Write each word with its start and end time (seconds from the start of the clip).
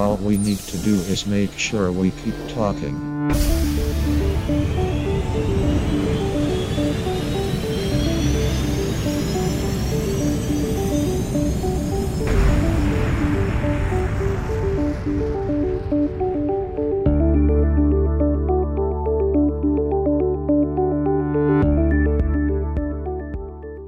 All 0.00 0.16
we 0.16 0.38
need 0.38 0.58
to 0.58 0.78
do 0.78 0.94
is 1.12 1.26
make 1.26 1.58
sure 1.58 1.92
we 1.92 2.10
keep 2.10 2.34
talking. 2.54 2.96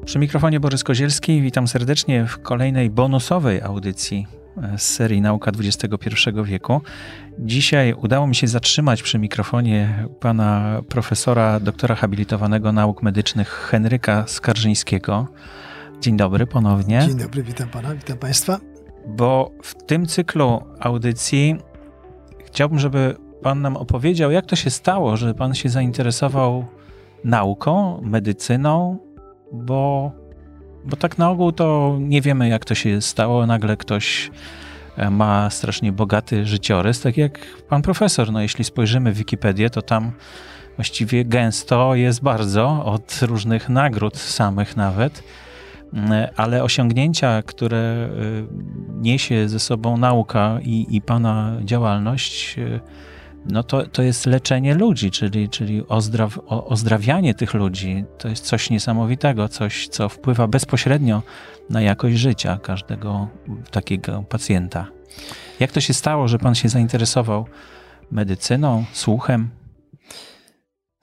Przy 0.04 0.18
mikrofonie 0.18 0.60
Borys 0.60 0.84
Kozielski, 0.84 1.42
witam 1.42 1.68
serdecznie 1.68 2.26
w 2.26 2.38
kolejnej 2.38 2.90
bonusowej 2.90 3.62
audycji 3.62 4.41
z 4.76 4.82
serii 4.82 5.20
Nauka 5.20 5.50
XXI 5.58 6.08
wieku. 6.44 6.80
Dzisiaj 7.38 7.92
udało 7.92 8.26
mi 8.26 8.34
się 8.34 8.46
zatrzymać 8.46 9.02
przy 9.02 9.18
mikrofonie 9.18 10.06
pana 10.20 10.80
profesora, 10.88 11.60
doktora 11.60 11.94
habilitowanego 11.94 12.72
nauk 12.72 13.02
medycznych 13.02 13.48
Henryka 13.48 14.24
Skarżyńskiego. 14.26 15.26
Dzień 16.00 16.16
dobry 16.16 16.46
ponownie. 16.46 17.00
Dzień 17.06 17.18
dobry, 17.18 17.42
witam 17.42 17.68
pana, 17.68 17.94
witam 17.94 18.18
państwa. 18.18 18.60
Bo 19.06 19.50
w 19.62 19.74
tym 19.74 20.06
cyklu 20.06 20.62
audycji 20.80 21.56
chciałbym, 22.44 22.78
żeby 22.78 23.16
pan 23.42 23.62
nam 23.62 23.76
opowiedział, 23.76 24.30
jak 24.30 24.46
to 24.46 24.56
się 24.56 24.70
stało, 24.70 25.16
że 25.16 25.34
pan 25.34 25.54
się 25.54 25.68
zainteresował 25.68 26.64
nauką, 27.24 28.00
medycyną, 28.02 28.98
bo, 29.52 30.12
bo 30.84 30.96
tak 30.96 31.18
na 31.18 31.30
ogół 31.30 31.52
to 31.52 31.96
nie 32.00 32.20
wiemy, 32.20 32.48
jak 32.48 32.64
to 32.64 32.74
się 32.74 33.00
stało. 33.00 33.46
Nagle 33.46 33.76
ktoś 33.76 34.30
e, 34.96 35.10
ma 35.10 35.50
strasznie 35.50 35.92
bogaty 35.92 36.46
życiorys, 36.46 37.00
tak 37.00 37.16
jak 37.16 37.38
pan 37.68 37.82
profesor. 37.82 38.32
No, 38.32 38.40
jeśli 38.40 38.64
spojrzymy 38.64 39.12
w 39.12 39.16
Wikipedię, 39.16 39.70
to 39.70 39.82
tam 39.82 40.12
właściwie 40.76 41.24
gęsto 41.24 41.94
jest 41.94 42.22
bardzo 42.22 42.84
od 42.84 43.20
różnych 43.22 43.68
nagród 43.68 44.18
samych 44.18 44.76
nawet, 44.76 45.22
mm, 45.92 46.28
ale 46.36 46.62
osiągnięcia, 46.62 47.42
które 47.42 47.78
e, 47.78 48.08
niesie 49.00 49.48
ze 49.48 49.60
sobą 49.60 49.96
nauka 49.96 50.58
i, 50.62 50.86
i 50.90 51.00
pana 51.00 51.56
działalność, 51.64 52.58
e, 52.58 52.80
no 53.46 53.62
to, 53.62 53.86
to 53.86 54.02
jest 54.02 54.26
leczenie 54.26 54.74
ludzi, 54.74 55.10
czyli, 55.10 55.48
czyli 55.48 55.88
ozdraw, 55.88 56.38
ozdrawianie 56.46 57.34
tych 57.34 57.54
ludzi. 57.54 58.04
To 58.18 58.28
jest 58.28 58.44
coś 58.44 58.70
niesamowitego, 58.70 59.48
coś, 59.48 59.88
co 59.88 60.08
wpływa 60.08 60.48
bezpośrednio 60.48 61.22
na 61.70 61.80
jakość 61.80 62.16
życia 62.16 62.58
każdego 62.62 63.28
takiego 63.70 64.24
pacjenta. 64.28 64.86
Jak 65.60 65.72
to 65.72 65.80
się 65.80 65.94
stało, 65.94 66.28
że 66.28 66.38
pan 66.38 66.54
się 66.54 66.68
zainteresował 66.68 67.46
medycyną, 68.10 68.84
słuchem? 68.92 69.50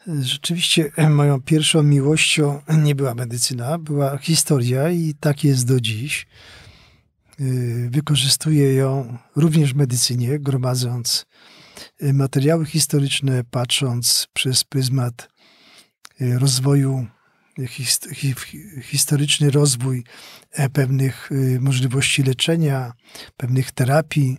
Rzeczywiście 0.08 0.92
moją 1.10 1.42
pierwszą 1.42 1.84
miłością 1.84 2.62
nie 2.78 2.95
była 2.95 3.16
medycyna, 3.16 3.78
była 3.78 4.17
historia 4.17 4.90
i 4.90 5.14
tak 5.20 5.44
jest 5.44 5.67
do 5.67 5.80
dziś. 5.80 6.28
Wykorzystuję 7.90 8.73
ją 8.73 9.17
również 9.36 9.73
w 9.73 9.76
medycynie, 9.76 10.40
gromadząc 10.40 11.26
materiały 12.02 12.66
historyczne, 12.66 13.44
patrząc 13.52 14.28
przez 14.34 14.64
pryzmat 14.64 15.30
y, 16.22 16.40
rozwoju, 16.40 17.08
historyczny 18.82 19.52
rozwój 19.52 20.04
e, 20.52 20.70
pewnych 20.70 21.32
y, 21.32 21.60
możliwości 21.62 22.24
leczenia, 22.24 22.94
pewnych 23.38 23.72
terapii. 23.72 24.38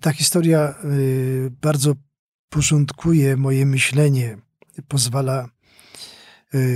Ta 0.00 0.12
historia 0.12 0.74
bardzo 1.62 1.94
porządkuje 2.48 3.36
moje 3.36 3.66
myślenie, 3.66 4.36
pozwala 4.88 5.48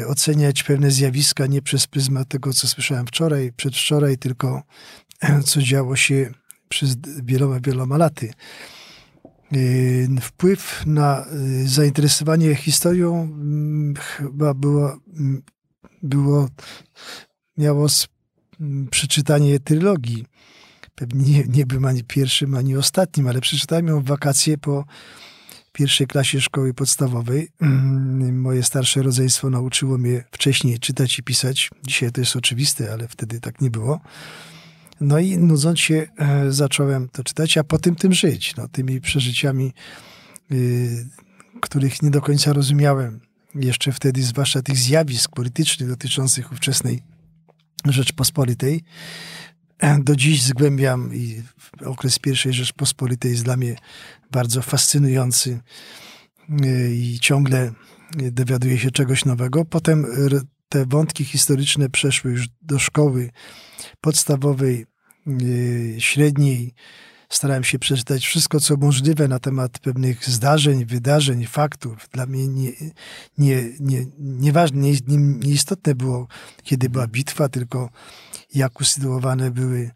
oceniać 0.06 0.62
pewne 0.62 0.90
zjawiska 0.90 1.46
nie 1.46 1.62
przez 1.62 1.86
pryzmat 1.86 2.28
tego, 2.28 2.52
co 2.52 2.68
słyszałem 2.68 3.06
wczoraj, 3.06 3.52
przedwczoraj, 3.56 4.18
tylko 4.18 4.62
co 5.50 5.62
działo 5.62 5.96
się 5.96 6.30
przez 6.68 6.96
wieloma, 7.22 7.60
wieloma 7.60 7.96
laty. 7.96 8.30
Y, 9.52 10.08
wpływ 10.20 10.86
na 10.86 11.26
y, 11.32 11.68
zainteresowanie 11.68 12.54
historią 12.54 13.22
mm, 13.22 13.94
chyba 13.96 14.54
było, 14.54 14.98
mm, 15.18 15.42
było 16.02 16.48
miało 17.56 17.86
mm, 18.60 18.88
przeczytanie 18.88 19.60
trylogii. 19.60 20.24
Pewnie 20.94 21.32
nie, 21.32 21.44
nie 21.48 21.66
byłem 21.66 21.84
ani 21.84 22.04
pierwszym, 22.04 22.54
ani 22.54 22.76
ostatnim, 22.76 23.28
ale 23.28 23.40
przeczytałem 23.40 23.86
ją 23.86 24.00
w 24.00 24.06
wakacje 24.06 24.58
po 24.58 24.84
pierwszej 25.72 26.06
klasie 26.06 26.40
szkoły 26.40 26.74
podstawowej. 26.74 27.48
Moje 28.32 28.62
starsze 28.62 29.02
rodzeństwo 29.02 29.50
nauczyło 29.50 29.98
mnie 29.98 30.24
wcześniej 30.30 30.78
czytać 30.78 31.18
i 31.18 31.22
pisać. 31.22 31.70
Dzisiaj 31.86 32.12
to 32.12 32.20
jest 32.20 32.36
oczywiste, 32.36 32.92
ale 32.92 33.08
wtedy 33.08 33.40
tak 33.40 33.60
nie 33.60 33.70
było. 33.70 34.00
No 35.00 35.18
i 35.18 35.38
nudząc 35.38 35.80
się, 35.80 36.06
e, 36.18 36.52
zacząłem 36.52 37.08
to 37.08 37.24
czytać, 37.24 37.58
a 37.58 37.64
potem 37.64 37.96
tym 37.96 38.12
żyć. 38.12 38.56
No, 38.56 38.68
tymi 38.68 39.00
przeżyciami, 39.00 39.72
y, 40.52 41.06
których 41.60 42.02
nie 42.02 42.10
do 42.10 42.20
końca 42.20 42.52
rozumiałem 42.52 43.20
jeszcze 43.54 43.92
wtedy, 43.92 44.22
zwłaszcza 44.22 44.62
tych 44.62 44.76
zjawisk 44.76 45.30
politycznych 45.30 45.88
dotyczących 45.88 46.52
ówczesnej 46.52 47.02
Rzeczpospolitej. 47.84 48.84
E, 49.78 49.98
do 50.02 50.16
dziś 50.16 50.42
zgłębiam 50.42 51.14
i 51.14 51.42
okres 51.84 52.18
pierwszej 52.18 52.52
Rzeczpospolitej 52.52 53.30
jest 53.30 53.44
dla 53.44 53.56
mnie 53.56 53.76
bardzo 54.30 54.62
fascynujący 54.62 55.60
y, 56.64 56.94
i 56.94 57.18
ciągle 57.20 57.72
dowiaduję 58.32 58.78
się 58.78 58.90
czegoś 58.90 59.24
nowego. 59.24 59.64
Potem 59.64 60.06
te 60.68 60.86
wątki 60.86 61.24
historyczne 61.24 61.90
przeszły 61.90 62.30
już 62.30 62.48
do 62.62 62.78
szkoły 62.78 63.30
podstawowej, 64.00 64.86
y, 65.42 65.96
średniej. 65.98 66.74
Starałem 67.28 67.64
się 67.64 67.78
przeczytać 67.78 68.26
wszystko, 68.26 68.60
co 68.60 68.76
możliwe 68.76 69.28
na 69.28 69.38
temat 69.38 69.78
pewnych 69.78 70.28
zdarzeń, 70.28 70.84
wydarzeń, 70.84 71.46
faktów. 71.46 72.08
Dla 72.12 72.26
mnie 72.26 72.48
nie, 72.48 72.72
nie, 73.38 73.64
nie, 73.80 74.06
nie, 74.18 74.52
nie, 74.72 75.16
nieistotne 75.16 75.94
było, 75.94 76.28
kiedy 76.62 76.88
była 76.88 77.06
bitwa, 77.06 77.48
tylko 77.48 77.90
jak 78.54 78.80
usytuowane 78.80 79.50
były 79.50 79.90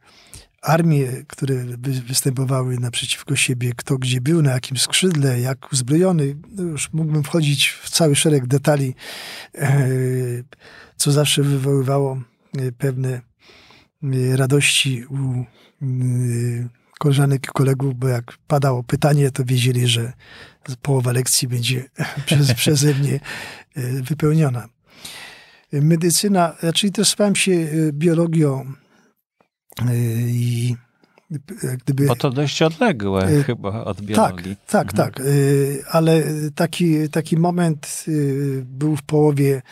armie, 0.61 1.09
które 1.27 1.65
występowały 2.07 2.79
naprzeciwko 2.79 3.37
siebie, 3.37 3.73
kto 3.77 3.99
gdzie 3.99 4.21
był, 4.21 4.43
na 4.43 4.51
jakim 4.51 4.77
skrzydle, 4.77 5.41
jak 5.41 5.73
uzbrojony. 5.73 6.37
No 6.51 6.63
już 6.63 6.93
mógłbym 6.93 7.23
wchodzić 7.23 7.69
w 7.69 7.91
cały 7.91 8.17
szereg 8.17 8.47
detali, 8.47 8.95
e, 9.55 9.89
co 10.97 11.13
zawsze 11.13 11.43
wywoływało 11.43 12.23
e, 12.59 12.73
pewne 12.73 13.09
e, 14.03 14.37
radości 14.37 15.05
u 15.07 15.45
koleżanek 16.99 17.45
i 17.47 17.49
kolegów, 17.49 17.95
bo 17.95 18.09
jak 18.09 18.39
padało 18.47 18.83
pytanie, 18.83 19.31
to 19.31 19.45
wiedzieli, 19.45 19.89
że 19.89 20.13
połowa 20.83 21.13
lekcji 21.13 21.49
będzie 21.49 21.85
przez, 22.27 22.55
przeze 22.55 22.95
mnie 22.95 23.21
wypełniona. 24.03 24.69
Medycyna, 25.73 26.57
znaczy 26.61 26.87
interesowałem 26.87 27.37
się 27.37 27.69
biologią 27.93 28.73
i 30.27 30.77
gdyby... 31.85 32.07
Bo 32.07 32.17
to 32.17 32.31
dość 32.31 32.63
odległe 32.63 33.31
y, 33.31 33.45
chyba 33.45 33.85
od 33.85 34.03
biologii. 34.03 34.57
Tak, 34.67 34.93
tak, 34.93 35.01
mhm. 35.01 35.13
tak. 35.13 35.23
Ale 35.91 36.25
taki, 36.55 37.09
taki 37.09 37.37
moment 37.37 38.05
był 38.65 38.97
w 38.97 39.03
połowie 39.03 39.63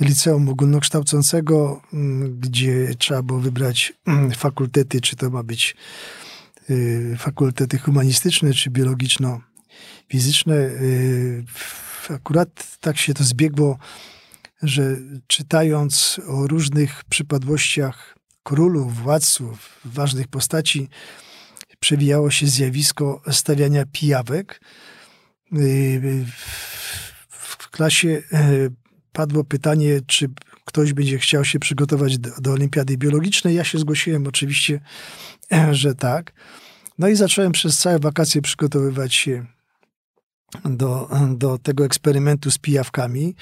liceum 0.00 0.48
ogólnokształcącego, 0.48 1.82
gdzie 2.40 2.94
trzeba 2.98 3.22
było 3.22 3.40
wybrać 3.40 3.92
fakultety, 4.36 5.00
czy 5.00 5.16
to 5.16 5.30
ma 5.30 5.42
być 5.42 5.76
fakultety 7.18 7.78
humanistyczne, 7.78 8.52
czy 8.52 8.70
biologiczno-fizyczne. 8.70 10.70
Akurat 12.10 12.78
tak 12.80 12.98
się 12.98 13.14
to 13.14 13.24
zbiegło, 13.24 13.78
że 14.62 14.96
czytając 15.26 16.20
o 16.28 16.46
różnych 16.46 17.04
przypadłościach 17.04 18.15
królów, 18.46 19.02
władców, 19.02 19.80
ważnych 19.84 20.28
postaci 20.28 20.88
przewijało 21.80 22.30
się 22.30 22.46
zjawisko 22.46 23.22
stawiania 23.30 23.84
pijawek. 23.92 24.60
W 27.28 27.70
klasie 27.70 28.22
e, 28.32 28.68
padło 29.12 29.44
pytanie, 29.44 30.00
czy 30.06 30.28
ktoś 30.64 30.92
będzie 30.92 31.18
chciał 31.18 31.44
się 31.44 31.58
przygotować 31.58 32.18
do, 32.18 32.30
do 32.40 32.52
olimpiady 32.52 32.96
biologicznej. 32.96 33.54
Ja 33.54 33.64
się 33.64 33.78
zgłosiłem 33.78 34.26
oczywiście, 34.26 34.80
e, 35.52 35.74
że 35.74 35.94
tak. 35.94 36.32
No 36.98 37.08
i 37.08 37.16
zacząłem 37.16 37.52
przez 37.52 37.78
całe 37.78 37.98
wakacje 37.98 38.42
przygotowywać 38.42 39.14
się 39.14 39.46
do, 40.64 41.08
do 41.36 41.58
tego 41.58 41.84
eksperymentu 41.84 42.50
z 42.50 42.58
pijawkami. 42.58 43.34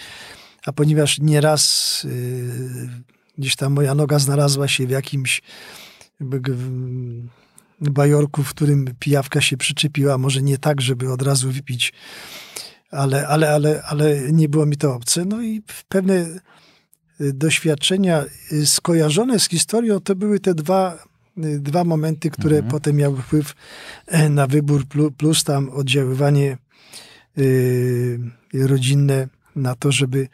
A 0.66 0.72
ponieważ 0.72 1.18
nieraz 1.18 2.04
y, 2.04 2.88
gdzieś 3.38 3.56
tam 3.56 3.72
moja 3.72 3.94
noga 3.94 4.18
znalazła 4.18 4.68
się 4.68 4.86
w 4.86 4.90
jakimś 4.90 5.42
bajorku, 7.80 8.42
w 8.42 8.50
którym 8.50 8.86
pijawka 8.98 9.40
się 9.40 9.56
przyczepiła, 9.56 10.18
może 10.18 10.42
nie 10.42 10.58
tak, 10.58 10.80
żeby 10.80 11.12
od 11.12 11.22
razu 11.22 11.50
wypić, 11.50 11.92
ale, 12.90 13.28
ale, 13.28 13.50
ale, 13.50 13.82
ale 13.82 14.32
nie 14.32 14.48
było 14.48 14.66
mi 14.66 14.76
to 14.76 14.94
obce. 14.94 15.24
No 15.24 15.42
i 15.42 15.62
pewne 15.88 16.26
doświadczenia 17.20 18.24
skojarzone 18.64 19.38
z 19.38 19.48
historią 19.48 20.00
to 20.00 20.14
były 20.14 20.40
te 20.40 20.54
dwa, 20.54 20.98
dwa 21.36 21.84
momenty, 21.84 22.30
które 22.30 22.56
mhm. 22.56 22.70
potem 22.70 22.96
miały 22.96 23.22
wpływ 23.22 23.54
na 24.30 24.46
wybór, 24.46 24.84
plus 25.16 25.44
tam 25.44 25.70
oddziaływanie 25.70 26.58
rodzinne 28.54 29.28
na 29.56 29.74
to, 29.74 29.92
żeby 29.92 30.28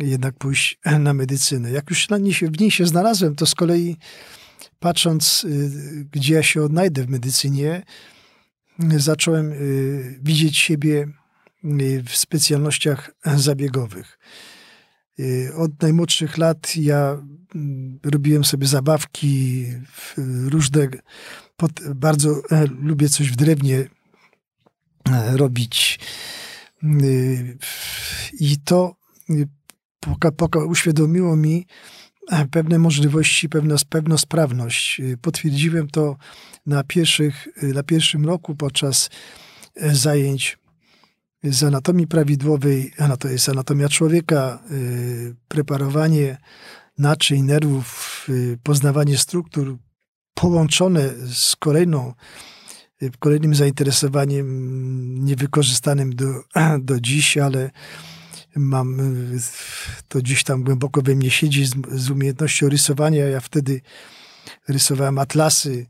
jednak 0.00 0.34
pójść 0.38 0.78
na 0.98 1.14
medycynę. 1.14 1.70
Jak 1.70 1.90
już 1.90 2.08
na 2.08 2.18
się, 2.32 2.46
w 2.46 2.60
niej 2.60 2.70
się 2.70 2.86
znalazłem, 2.86 3.34
to 3.34 3.46
z 3.46 3.54
kolei 3.54 3.96
patrząc, 4.78 5.44
y, 5.44 6.06
gdzie 6.12 6.34
ja 6.34 6.42
się 6.42 6.62
odnajdę 6.62 7.04
w 7.04 7.08
medycynie, 7.08 7.82
zacząłem 8.96 9.52
y, 9.52 10.18
widzieć 10.22 10.58
siebie 10.58 11.08
y, 11.64 12.02
w 12.06 12.16
specjalnościach 12.16 13.10
zabiegowych. 13.24 14.18
Od 15.56 15.82
najmłodszych 15.82 16.38
lat 16.38 16.76
ja 16.76 17.22
mm, 17.54 17.98
robiłem 18.04 18.44
sobie 18.44 18.66
zabawki 18.66 19.66
różne. 20.44 20.88
Bardzo 21.94 22.42
e, 22.50 22.66
lubię 22.66 23.08
coś 23.08 23.30
w 23.30 23.36
drewnie 23.36 23.88
e, 25.10 25.36
robić. 25.36 25.98
I 28.40 28.56
to 28.64 28.96
poka, 30.00 30.32
poka 30.32 30.64
uświadomiło 30.64 31.36
mi 31.36 31.66
e, 32.30 32.46
pewne 32.46 32.78
możliwości, 32.78 33.48
pewną, 33.48 33.76
pewną 33.88 34.18
sprawność. 34.18 35.00
E, 35.00 35.16
potwierdziłem 35.16 35.88
to 35.88 36.16
na, 36.66 36.84
pierwszych, 36.84 37.48
e, 37.62 37.66
na 37.66 37.82
pierwszym 37.82 38.26
roku 38.26 38.54
podczas 38.54 39.10
zajęć 39.92 40.58
z 41.42 41.62
anatomii 41.62 42.06
prawidłowej, 42.06 42.92
a 42.98 43.16
to 43.16 43.28
jest 43.28 43.48
anatomia 43.48 43.88
człowieka, 43.88 44.62
preparowanie 45.48 46.36
naczyń, 46.98 47.42
nerwów, 47.42 48.26
poznawanie 48.62 49.18
struktur 49.18 49.76
połączone 50.34 51.10
z 51.32 51.56
kolejną, 51.56 52.12
kolejnym 53.18 53.54
zainteresowaniem 53.54 55.24
niewykorzystanym 55.24 56.14
do, 56.14 56.26
do 56.88 57.00
dziś, 57.00 57.38
ale 57.38 57.70
mam, 58.56 58.98
to 60.08 60.18
gdzieś 60.18 60.44
tam 60.44 60.64
głęboko 60.64 61.02
we 61.02 61.14
mnie 61.14 61.30
siedzi 61.30 61.66
z, 61.66 61.74
z 61.92 62.10
umiejętnością 62.10 62.68
rysowania. 62.68 63.24
Ja 63.24 63.40
wtedy 63.40 63.80
rysowałem 64.68 65.18
atlasy 65.18 65.86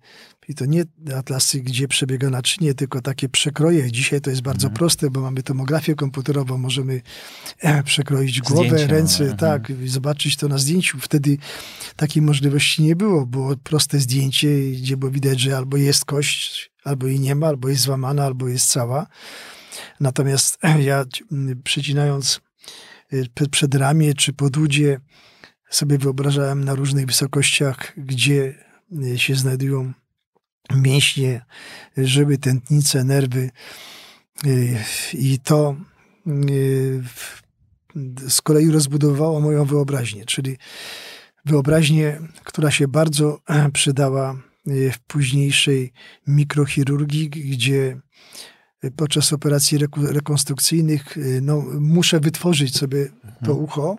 i 0.50 0.54
to 0.54 0.66
nie 0.66 0.84
atlasy, 1.16 1.60
gdzie 1.60 1.88
przebiega 1.88 2.30
naczynie, 2.30 2.74
tylko 2.74 3.00
takie 3.02 3.28
przekroje. 3.28 3.92
Dzisiaj 3.92 4.20
to 4.20 4.30
jest 4.30 4.42
bardzo 4.42 4.66
mhm. 4.66 4.78
proste, 4.78 5.10
bo 5.10 5.20
mamy 5.20 5.42
tomografię 5.42 5.94
komputerową, 5.94 6.58
możemy 6.58 7.02
e, 7.60 7.82
przekroić 7.82 8.40
głowę, 8.40 8.68
Zdjęcie, 8.68 8.86
ręce, 8.86 9.24
no. 9.24 9.36
tak, 9.36 9.70
i 9.70 9.88
zobaczyć 9.88 10.36
to 10.36 10.48
na 10.48 10.58
zdjęciu. 10.58 10.98
Wtedy 11.00 11.36
takiej 11.96 12.22
możliwości 12.22 12.82
nie 12.82 12.96
było. 12.96 13.26
Było 13.26 13.56
proste 13.56 13.98
zdjęcie, 13.98 14.48
gdzie 14.70 14.96
było 14.96 15.12
widać, 15.12 15.40
że 15.40 15.56
albo 15.56 15.76
jest 15.76 16.04
kość, 16.04 16.70
albo 16.84 17.06
jej 17.06 17.20
nie 17.20 17.34
ma, 17.34 17.46
albo 17.46 17.68
jest 17.68 17.82
złamana, 17.82 18.24
albo 18.24 18.48
jest 18.48 18.70
cała. 18.70 19.06
Natomiast 20.00 20.58
ja 20.88 21.04
przecinając 21.64 22.40
Y, 23.12 23.48
przed 23.50 23.74
ramię 23.74 24.14
czy 24.14 24.32
podłudzie 24.32 25.00
sobie 25.70 25.98
wyobrażałem 25.98 26.64
na 26.64 26.74
różnych 26.74 27.06
wysokościach, 27.06 27.92
gdzie 27.96 28.54
y, 29.04 29.18
się 29.18 29.34
znajdują 29.34 29.92
mięśnie, 30.74 31.44
żyły, 31.96 32.38
tętnice, 32.38 33.04
nerwy. 33.04 33.50
Y, 34.46 34.76
I 35.12 35.38
to 35.38 35.76
z 38.28 38.42
kolei 38.42 38.70
rozbudowało 38.70 39.40
moją 39.40 39.64
wyobraźnię, 39.64 40.24
czyli 40.24 40.56
wyobraźnię, 41.44 42.20
która 42.44 42.70
się 42.70 42.88
bardzo 42.88 43.40
przydała 43.72 44.36
w 44.66 44.98
późniejszej 45.06 45.92
mikrochirurgii, 46.26 47.30
gdzie 47.30 48.00
podczas 48.96 49.32
operacji 49.32 49.78
rekonstrukcyjnych 49.96 51.16
y, 51.16 51.40
no, 51.42 51.64
muszę 51.80 52.20
wytworzyć 52.20 52.76
sobie 52.76 53.06
to 53.44 53.50
mhm. 53.52 53.58
ucho, 53.58 53.96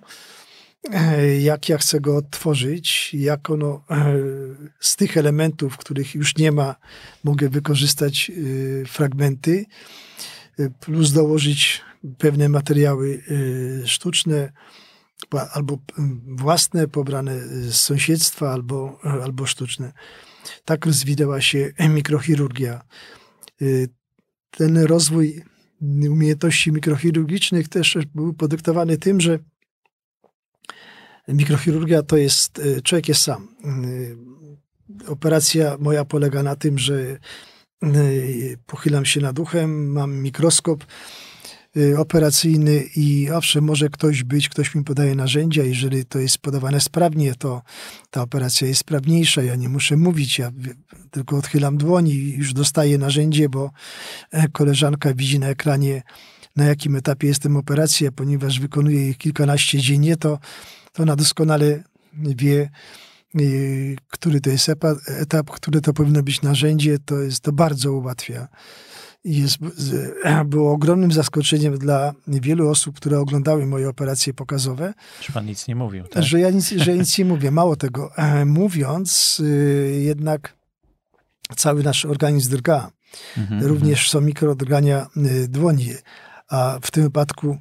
e, 0.92 1.40
jak 1.40 1.70
ja 1.70 1.78
chcę 1.78 2.00
go 2.00 2.18
odtworzyć, 2.18 3.14
jak 3.14 3.50
ono 3.50 3.84
e, 3.90 4.16
z 4.80 4.96
tych 4.96 5.18
elementów, 5.18 5.78
których 5.78 6.16
już 6.16 6.38
nie 6.38 6.52
ma, 6.52 6.76
mogę 7.24 7.50
wykorzystać 7.50 8.32
y, 8.38 8.84
fragmenty, 8.88 9.66
y, 10.60 10.72
plus 10.80 11.12
dołożyć 11.12 11.82
pewne 12.18 12.50
materiały 12.50 13.24
sztuczne, 13.86 14.52
albo 15.54 15.78
własne, 16.28 16.88
pobrane 16.88 17.40
z 17.40 17.76
sąsiedztwa, 17.76 18.52
albo, 18.52 19.00
albo 19.04 19.46
sztuczne. 19.46 19.94
Tak 20.66 20.86
rozwinęła 20.86 21.42
się 21.42 21.74
mikrochirurgia 21.80 22.82
ten 24.52 24.78
rozwój 24.78 25.44
umiejętności 26.10 26.72
mikrochirurgicznych 26.72 27.68
też 27.68 27.98
był 28.16 28.34
podyktowany 28.34 28.98
tym, 28.98 29.22
że 29.22 29.40
mikrochirurgia 31.28 32.04
to 32.04 32.18
jest, 32.18 32.60
e, 32.60 32.82
człowiek 32.82 33.08
jest 33.08 33.22
sam. 33.22 33.48
E, 33.64 35.12
operacja 35.12 35.78
moja 35.80 36.06
polega 36.06 36.44
na 36.44 36.56
tym, 36.56 36.80
że 36.80 37.18
e, 37.84 37.88
pochylam 38.66 39.06
się 39.06 39.22
nad 39.22 39.40
uchem, 39.40 39.92
mam 39.92 40.16
mikroskop, 40.16 40.86
operacyjny 41.98 42.84
i 42.96 43.30
owszem, 43.32 43.64
może 43.64 43.90
ktoś 43.90 44.24
być, 44.24 44.50
ktoś 44.50 44.76
mi 44.76 44.84
podaje 44.84 45.16
narzędzia, 45.16 45.64
jeżeli 45.64 46.06
to 46.06 46.20
jest 46.20 46.38
podawane 46.38 46.82
sprawnie, 46.82 47.36
to 47.36 47.62
ta 48.10 48.22
operacja 48.22 48.68
jest 48.68 48.80
sprawniejsza, 48.80 49.44
ja 49.44 49.56
nie 49.56 49.70
muszę 49.70 49.98
mówić, 49.98 50.40
ja 50.40 50.52
tylko 51.12 51.38
odchylam 51.38 51.78
dłoń 51.78 52.08
i 52.08 52.34
już 52.34 52.54
dostaję 52.54 52.98
narzędzie, 52.98 53.50
bo 53.50 53.72
e, 54.32 54.48
koleżanka 54.48 55.14
widzi 55.14 55.40
na 55.40 55.48
ekranie, 55.48 56.02
na 56.56 56.66
jakim 56.66 56.96
etapie 56.96 57.28
jestem 57.28 57.58
operacji, 57.58 58.08
a 58.08 58.12
ponieważ 58.12 58.60
wykonuję 58.60 59.10
ich 59.10 59.18
kilkanaście 59.18 59.80
dziennie, 59.80 60.18
to, 60.18 60.40
to 60.94 61.04
ona 61.04 61.16
doskonale 61.16 61.84
wie, 62.14 62.70
y, 63.40 63.96
który 64.08 64.42
to 64.42 64.50
jest 64.50 64.70
etap, 65.08 65.50
który 65.50 65.82
to 65.82 65.94
powinno 65.94 66.24
być 66.24 66.42
narzędzie, 66.42 66.98
to 67.06 67.20
jest 67.20 67.40
to 67.40 67.52
bardzo 67.52 67.94
ułatwia 67.94 68.48
jest, 69.24 69.58
było 70.46 70.72
ogromnym 70.72 71.12
zaskoczeniem 71.12 71.78
dla 71.78 72.14
wielu 72.28 72.70
osób, 72.70 72.96
które 72.96 73.20
oglądały 73.20 73.66
moje 73.66 73.90
operacje 73.90 74.34
pokazowe. 74.34 74.94
Że 75.22 75.34
pan 75.34 75.46
nic 75.46 75.68
nie 75.68 75.76
mówił. 75.76 76.08
Tak? 76.08 76.24
Że 76.24 76.40
ja 76.40 76.50
nic, 76.50 76.70
że 76.70 76.98
nic 76.98 77.18
nie 77.18 77.26
mówię. 77.26 77.52
Mało 77.52 77.76
tego. 77.76 78.16
E, 78.18 78.46
mówiąc, 78.46 79.40
y, 79.40 80.02
jednak 80.04 80.56
cały 81.56 81.84
nasz 81.84 82.06
organizm 82.06 82.52
drga. 82.52 82.92
Mhm, 83.38 83.64
Również 83.64 84.00
mhm. 84.00 84.08
są 84.08 84.22
mikrodrgania 84.22 85.08
y, 85.18 85.48
dłoni, 85.48 85.90
a 86.50 86.80
w 86.82 86.92
tym 86.92 87.04
wypadku 87.04 87.58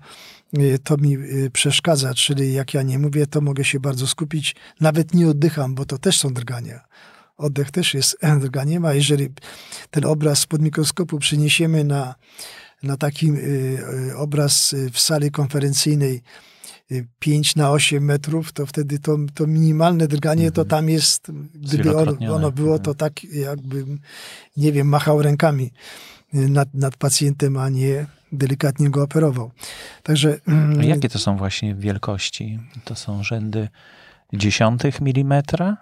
y, 0.58 0.78
to 0.84 0.96
mi 0.96 1.16
przeszkadza, 1.52 2.14
czyli 2.14 2.52
jak 2.52 2.74
ja 2.74 2.82
nie 2.82 2.98
mówię, 2.98 3.26
to 3.26 3.40
mogę 3.40 3.64
się 3.64 3.80
bardzo 3.80 4.06
skupić. 4.06 4.56
Nawet 4.80 5.14
nie 5.14 5.28
oddycham, 5.28 5.74
bo 5.74 5.84
to 5.84 5.98
też 5.98 6.18
są 6.18 6.34
drgania 6.34 6.80
oddech 7.40 7.70
też 7.70 7.94
jest 7.94 8.16
drganiem, 8.40 8.84
a 8.84 8.94
jeżeli 8.94 9.28
ten 9.90 10.04
obraz 10.04 10.46
pod 10.46 10.62
mikroskopu 10.62 11.18
przeniesiemy 11.18 11.84
na, 11.84 12.14
na 12.82 12.96
taki 12.96 13.30
y, 13.30 13.34
y, 14.10 14.16
obraz 14.16 14.74
w 14.92 15.00
sali 15.00 15.30
konferencyjnej 15.30 16.22
5 17.18 17.50
y, 17.50 17.58
na 17.58 17.70
8 17.70 18.04
metrów, 18.04 18.52
to 18.52 18.66
wtedy 18.66 18.98
to, 18.98 19.16
to 19.34 19.46
minimalne 19.46 20.08
drganie 20.08 20.52
to 20.52 20.62
mhm. 20.62 20.68
tam 20.68 20.88
jest, 20.88 21.32
gdyby 21.54 21.96
ono, 21.96 22.34
ono 22.34 22.52
było, 22.52 22.78
to 22.78 22.90
mhm. 22.90 22.96
tak 22.96 23.24
jakbym, 23.24 23.98
nie 24.56 24.72
wiem, 24.72 24.88
machał 24.88 25.22
rękami 25.22 25.70
nad, 26.32 26.74
nad 26.74 26.96
pacjentem, 26.96 27.56
a 27.56 27.68
nie 27.68 28.06
delikatnie 28.32 28.90
go 28.90 29.02
operował. 29.02 29.50
Także... 30.02 30.38
A 30.80 30.84
jakie 30.84 31.08
to 31.08 31.18
są 31.18 31.36
właśnie 31.36 31.74
wielkości? 31.74 32.58
To 32.84 32.94
są 32.94 33.22
rzędy 33.22 33.68
dziesiątych 34.32 35.00
milimetra? 35.00 35.76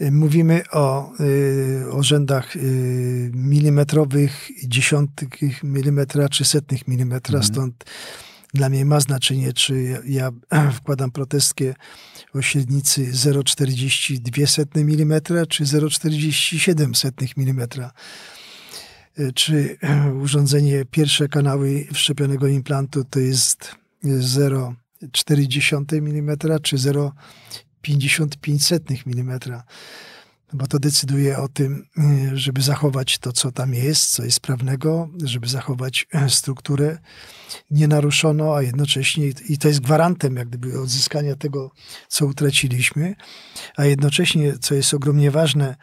Mówimy 0.00 0.62
o, 0.72 1.12
y, 1.20 1.90
o 1.90 2.02
rzędach 2.02 2.56
y, 2.56 3.30
milimetrowych, 3.34 4.48
dziesiątych 4.64 5.62
milimetra 5.62 6.28
czy 6.28 6.44
setnych 6.44 6.88
milimetra, 6.88 7.38
mhm. 7.38 7.54
stąd 7.54 7.84
dla 8.54 8.68
mnie 8.68 8.84
ma 8.84 9.00
znaczenie, 9.00 9.52
czy 9.52 10.02
ja 10.06 10.30
wkładam 10.78 11.10
protestkę 11.10 11.74
o 12.34 12.42
średnicy 12.42 13.12
0,42 13.12 15.02
mm 15.02 15.20
czy 15.48 15.64
0,47 15.64 17.26
mm. 17.36 17.68
Czy 19.34 19.78
urządzenie 20.22 20.84
pierwsze 20.84 21.28
kanały 21.28 21.86
wszczepionego 21.92 22.46
implantu 22.46 23.04
to 23.04 23.20
jest 23.20 23.74
0,4 24.04 25.96
mm 25.98 26.36
czy 26.62 26.76
0,55 27.94 29.20
mm. 29.20 29.40
bo 30.52 30.66
to 30.66 30.78
decyduje 30.78 31.38
o 31.38 31.48
tym, 31.48 31.86
y, 31.98 32.38
żeby 32.38 32.62
zachować 32.62 33.18
to, 33.18 33.32
co 33.32 33.52
tam 33.52 33.74
jest, 33.74 34.10
co 34.10 34.24
jest 34.24 34.36
sprawnego, 34.36 35.08
żeby 35.24 35.48
zachować 35.48 36.06
e, 36.12 36.30
strukturę 36.30 36.98
nienaruszoną, 37.70 38.56
a 38.56 38.62
jednocześnie, 38.62 39.26
i 39.48 39.58
to 39.58 39.68
jest 39.68 39.80
gwarantem 39.80 40.36
jak 40.36 40.48
gdyby 40.48 40.80
odzyskania 40.80 41.36
tego, 41.36 41.70
co 42.08 42.26
utraciliśmy, 42.26 43.14
a 43.76 43.84
jednocześnie, 43.84 44.58
co 44.58 44.74
jest 44.74 44.94
ogromnie 44.94 45.30
ważne, 45.30 45.76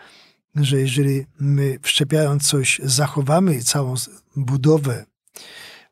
że 0.55 0.79
jeżeli 0.79 1.25
my 1.39 1.79
wszczepiając 1.81 2.47
coś, 2.47 2.81
zachowamy 2.83 3.63
całą 3.63 3.95
budowę 4.35 5.05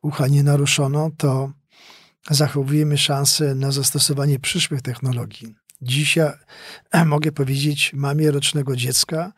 ucha 0.01 0.27
nienaruszoną, 0.27 1.11
to 1.17 1.51
zachowujemy 2.29 2.97
szansę 2.97 3.55
na 3.55 3.71
zastosowanie 3.71 4.39
przyszłych 4.39 4.81
technologii. 4.81 5.55
Dzisiaj 5.81 6.31
mogę 7.05 7.31
powiedzieć 7.31 7.91
mamie 7.93 8.31
rocznego 8.31 8.75
dziecka, 8.75 9.33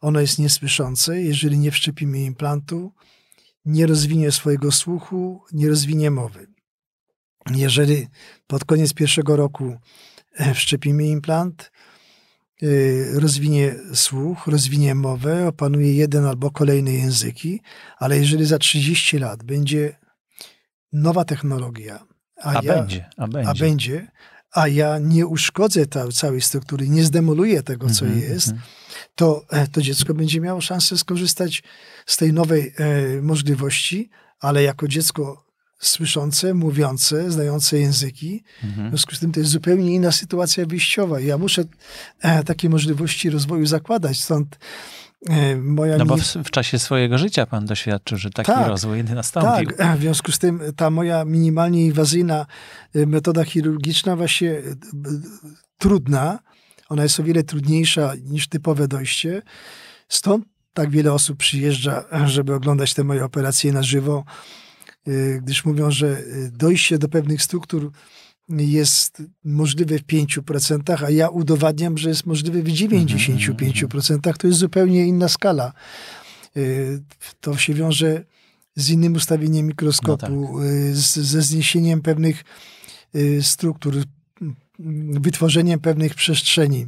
ono 0.00 0.20
jest 0.20 0.38
niesłyszące, 0.38 1.22
jeżeli 1.22 1.58
nie 1.58 1.70
wszczepimy 1.70 2.18
implantu, 2.20 2.92
nie 3.64 3.86
rozwinie 3.86 4.32
swojego 4.32 4.72
słuchu, 4.72 5.44
nie 5.52 5.68
rozwinie 5.68 6.10
mowy. 6.10 6.46
Jeżeli 7.50 8.06
pod 8.46 8.64
koniec 8.64 8.94
pierwszego 8.94 9.36
roku 9.36 9.76
e, 10.34 10.54
wszczepimy 10.54 11.06
implant, 11.06 11.70
e, 12.62 12.66
rozwinie 13.20 13.74
słuch, 13.94 14.46
rozwinie 14.46 14.94
mowę, 14.94 15.48
opanuje 15.48 15.94
jeden 15.94 16.26
albo 16.26 16.50
kolejne 16.50 16.92
języki, 16.92 17.60
ale 17.98 18.18
jeżeli 18.18 18.46
za 18.46 18.58
30 18.58 19.18
lat 19.18 19.42
będzie 19.42 19.96
nowa 20.92 21.24
technologia, 21.24 22.06
a, 22.42 22.50
a 22.50 22.54
ja, 22.54 22.74
będzie, 22.74 23.10
a 23.16 23.28
będzie, 23.28 23.50
a 23.50 23.54
będzie, 23.54 24.06
a 24.52 24.68
ja 24.68 24.98
nie 24.98 25.26
uszkodzę 25.26 25.86
ta, 25.86 26.08
całej 26.08 26.40
struktury, 26.40 26.88
nie 26.88 27.04
zdemoluję 27.04 27.62
tego, 27.62 27.90
co 27.90 28.04
mm 28.04 28.18
-hmm, 28.18 28.22
jest, 28.22 28.48
mm 28.48 28.60
-hmm. 28.60 29.10
to, 29.14 29.44
e, 29.50 29.66
to 29.66 29.82
dziecko 29.82 30.14
będzie 30.14 30.40
miało 30.40 30.60
szansę 30.60 30.98
skorzystać 30.98 31.62
z 32.06 32.16
tej 32.16 32.32
nowej 32.32 32.72
e, 32.76 33.22
możliwości, 33.22 34.10
ale 34.40 34.62
jako 34.62 34.88
dziecko 34.88 35.50
słyszące, 35.80 36.54
mówiące, 36.54 37.30
znające 37.30 37.78
języki. 37.78 38.44
Mhm. 38.64 38.86
W 38.86 38.90
związku 38.90 39.14
z 39.14 39.18
tym 39.20 39.32
to 39.32 39.40
jest 39.40 39.52
zupełnie 39.52 39.94
inna 39.94 40.12
sytuacja 40.12 40.66
wyjściowa. 40.66 41.20
Ja 41.20 41.38
muszę 41.38 41.64
e, 42.20 42.44
takie 42.44 42.68
możliwości 42.68 43.30
rozwoju 43.30 43.66
zakładać, 43.66 44.20
stąd 44.20 44.58
moja 45.58 45.98
no 45.98 46.06
bo 46.06 46.16
w, 46.16 46.22
w, 46.22 46.50
czasie 46.50 46.78
swojego 46.78 47.18
życia 47.18 47.46
pan 47.46 47.66
doświadczył, 47.66 48.18
że 48.18 48.30
taki 48.30 48.52
tak, 48.52 48.68
rozwój 48.68 49.04
nastąpił. 49.04 49.70
Tak, 49.76 49.98
w 49.98 50.00
związku 50.00 50.32
z 50.32 50.38
tym 50.38 50.60
ta 50.76 50.90
moja 50.90 51.24
minimalnie 51.24 51.86
inwazyjna 51.86 52.46
e, 52.94 53.06
metoda 53.06 53.44
chirurgiczna 53.44 54.16
właśnie 54.16 54.50
e, 54.50 54.62
trudna, 55.78 56.38
ona 56.88 57.02
jest 57.02 57.20
o 57.20 57.22
wiele 57.22 57.42
trudniejsza 57.42 58.12
niż 58.24 58.48
typowe 58.48 58.88
dojście. 58.88 59.42
Stąd 60.08 60.44
tak 60.74 60.90
wiele 60.90 61.12
osób 61.12 61.38
przyjeżdża, 61.38 62.04
żeby 62.26 62.54
oglądać 62.54 62.94
te 62.94 63.04
moje 63.04 63.24
operacje 63.24 63.72
na 63.72 63.82
żywo, 63.82 64.24
gdyż 65.42 65.64
mówią, 65.64 65.90
że 65.90 66.22
dojście 66.52 66.98
do 66.98 67.08
pewnych 67.08 67.42
struktur 67.42 67.92
jest 68.58 69.22
możliwy 69.44 69.98
w 69.98 70.02
5%, 70.02 71.04
a 71.04 71.10
ja 71.10 71.28
udowadniam, 71.28 71.98
że 71.98 72.08
jest 72.08 72.26
możliwy 72.26 72.62
w 72.62 72.66
95%. 72.66 74.36
To 74.36 74.46
jest 74.46 74.58
zupełnie 74.58 75.06
inna 75.06 75.28
skala. 75.28 75.72
Y, 76.56 77.02
to 77.40 77.56
się 77.56 77.74
wiąże 77.74 78.24
z 78.76 78.90
innym 78.90 79.14
ustawieniem 79.14 79.66
mikroskopu, 79.66 80.30
no 80.30 80.58
tak. 80.58 80.64
Y, 80.66 80.96
z, 80.96 81.14
ze 81.14 81.42
zniesieniem 81.42 82.02
pewnych 82.02 82.44
y, 83.14 83.42
struktur, 83.42 83.94
wytworzeniem 85.20 85.80
pewnych 85.80 86.14
przestrzeni. 86.14 86.86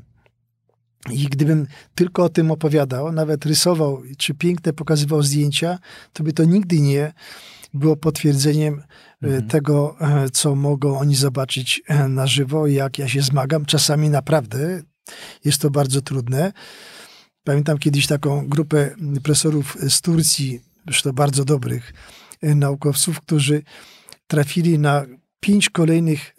I 1.11 1.25
gdybym 1.25 1.67
tylko 1.95 2.25
o 2.25 2.29
tym 2.29 2.51
opowiadał, 2.51 3.13
nawet 3.13 3.47
rysował, 3.47 4.03
czy 4.19 4.35
piękne 4.35 4.73
pokazywał 4.73 5.23
zdjęcia, 5.23 5.79
to 6.13 6.25
by 6.25 6.33
to 6.33 6.45
nigdy 6.45 6.81
nie 6.81 7.13
było 7.75 7.97
potwierdzeniem 7.97 8.83
e, 9.23 9.27
mhm. 9.27 9.49
tego, 9.49 9.97
e, 10.01 10.31
co 10.31 10.55
mogą 10.55 10.99
oni 10.99 11.15
zobaczyć 11.15 11.83
e, 11.87 12.09
na 12.09 12.27
żywo, 12.27 12.67
jak 12.67 12.99
ja 12.99 13.09
się 13.09 13.23
zmagam. 13.23 13.65
Czasami 13.65 14.11
naprawdę 14.11 14.83
jest 15.45 15.61
to 15.61 15.71
bardzo 15.71 16.01
trudne. 16.01 16.53
Pamiętam 17.45 17.79
kiedyś 17.79 18.07
taką 18.07 18.49
grupę 18.49 18.95
profesorów 19.23 19.77
z 19.89 20.01
Turcji, 20.01 20.61
zresztą 20.87 21.13
bardzo 21.13 21.45
dobrych 21.45 21.93
naukowców, 22.43 23.21
którzy 23.21 23.63
trafili 24.27 24.79
na 24.79 25.07
pięć 25.41 25.71
kolejnych 25.71 26.35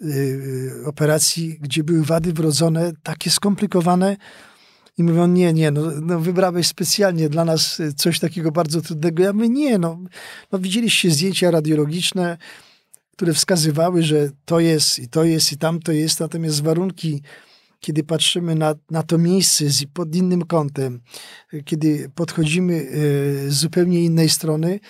operacji, 0.86 1.58
gdzie 1.60 1.84
były 1.84 2.04
wady 2.04 2.32
wrodzone 2.32 2.92
takie 3.02 3.30
skomplikowane, 3.30 4.16
i 4.98 5.02
mówią, 5.02 5.26
nie, 5.26 5.52
nie, 5.52 5.70
no, 5.70 5.82
no 6.02 6.20
wybrałeś 6.20 6.66
specjalnie 6.66 7.28
dla 7.28 7.44
nas 7.44 7.80
y, 7.80 7.94
coś 7.94 8.20
takiego 8.20 8.52
bardzo 8.52 8.80
trudnego. 8.80 9.22
Ja 9.22 9.32
mówię, 9.32 9.48
nie, 9.48 9.78
no, 9.78 9.98
no 10.52 10.58
widzieliście 10.58 11.10
zdjęcia 11.10 11.50
radiologiczne, 11.50 12.38
które 13.12 13.32
wskazywały, 13.32 14.02
że 14.02 14.30
to 14.44 14.60
jest 14.60 14.98
i 14.98 15.08
to 15.08 15.24
jest 15.24 15.52
i 15.52 15.58
tamto 15.58 15.92
jest, 15.92 16.20
natomiast 16.20 16.62
warunki, 16.62 17.22
kiedy 17.80 18.04
patrzymy 18.04 18.54
na, 18.54 18.74
na 18.90 19.02
to 19.02 19.18
miejsce 19.18 19.70
z, 19.70 19.84
pod 19.84 20.14
innym 20.14 20.42
kątem, 20.42 21.00
kiedy 21.64 22.10
podchodzimy 22.14 22.74
y, 22.74 23.50
z 23.50 23.54
zupełnie 23.54 24.04
innej 24.04 24.28
strony, 24.28 24.80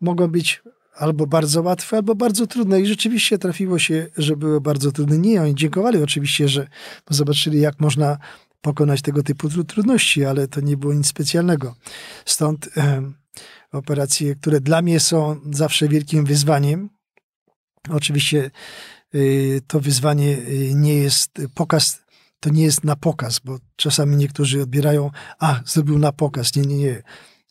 mogą 0.00 0.28
być 0.28 0.62
albo 0.96 1.26
bardzo 1.26 1.62
łatwe, 1.62 1.96
albo 1.96 2.14
bardzo 2.14 2.46
trudne. 2.46 2.80
I 2.80 2.86
rzeczywiście 2.86 3.38
trafiło 3.38 3.78
się, 3.78 4.06
że 4.16 4.36
były 4.36 4.60
bardzo 4.60 4.92
trudne. 4.92 5.18
Nie, 5.18 5.42
oni 5.42 5.54
dziękowali 5.54 6.02
oczywiście, 6.02 6.48
że 6.48 6.68
zobaczyli, 7.10 7.60
jak 7.60 7.80
można 7.80 8.18
pokonać 8.60 9.02
tego 9.02 9.22
typu 9.22 9.64
trudności, 9.64 10.24
ale 10.24 10.48
to 10.48 10.60
nie 10.60 10.76
było 10.76 10.94
nic 10.94 11.06
specjalnego. 11.06 11.74
Stąd 12.24 12.68
e, 12.76 13.12
operacje, 13.72 14.34
które 14.34 14.60
dla 14.60 14.82
mnie 14.82 15.00
są 15.00 15.40
zawsze 15.52 15.88
wielkim 15.88 16.24
wyzwaniem. 16.24 16.90
Oczywiście 17.90 18.50
e, 19.14 19.18
to 19.66 19.80
wyzwanie 19.80 20.36
e, 20.36 20.74
nie 20.74 20.94
jest 20.94 21.30
pokaz, 21.54 22.02
to 22.40 22.50
nie 22.50 22.62
jest 22.62 22.84
na 22.84 22.96
pokaz, 22.96 23.40
bo 23.44 23.58
czasami 23.76 24.16
niektórzy 24.16 24.62
odbierają, 24.62 25.10
a 25.38 25.60
zrobił 25.66 25.98
na 25.98 26.12
pokaz. 26.12 26.56
Nie, 26.56 26.62
nie, 26.62 26.76
nie. 26.76 27.02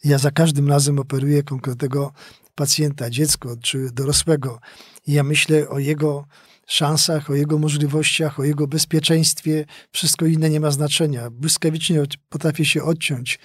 Ja 0.04 0.18
za 0.18 0.32
każdym 0.32 0.70
razem 0.70 1.00
operuję 1.00 1.44
konkretnego 1.44 2.12
pacjenta, 2.56 3.10
dziecko 3.10 3.56
czy 3.62 3.92
dorosłego. 3.92 4.60
I 5.08 5.13
ja 5.13 5.24
myślę 5.24 5.70
o 5.70 5.80
jego 5.80 6.25
szansach, 6.70 7.30
o 7.30 7.36
jego 7.36 7.58
możliwościach, 7.58 8.40
o 8.40 8.44
jego 8.44 8.68
bezpieczeństwie. 8.68 9.66
Wszystko 9.92 10.26
inne 10.26 10.50
nie 10.50 10.60
ma 10.60 10.72
znaczenia. 10.72 11.30
Błyskawicznie 11.30 12.04
potrafię 12.30 12.66
się 12.66 12.84
odciąć. 12.84 13.40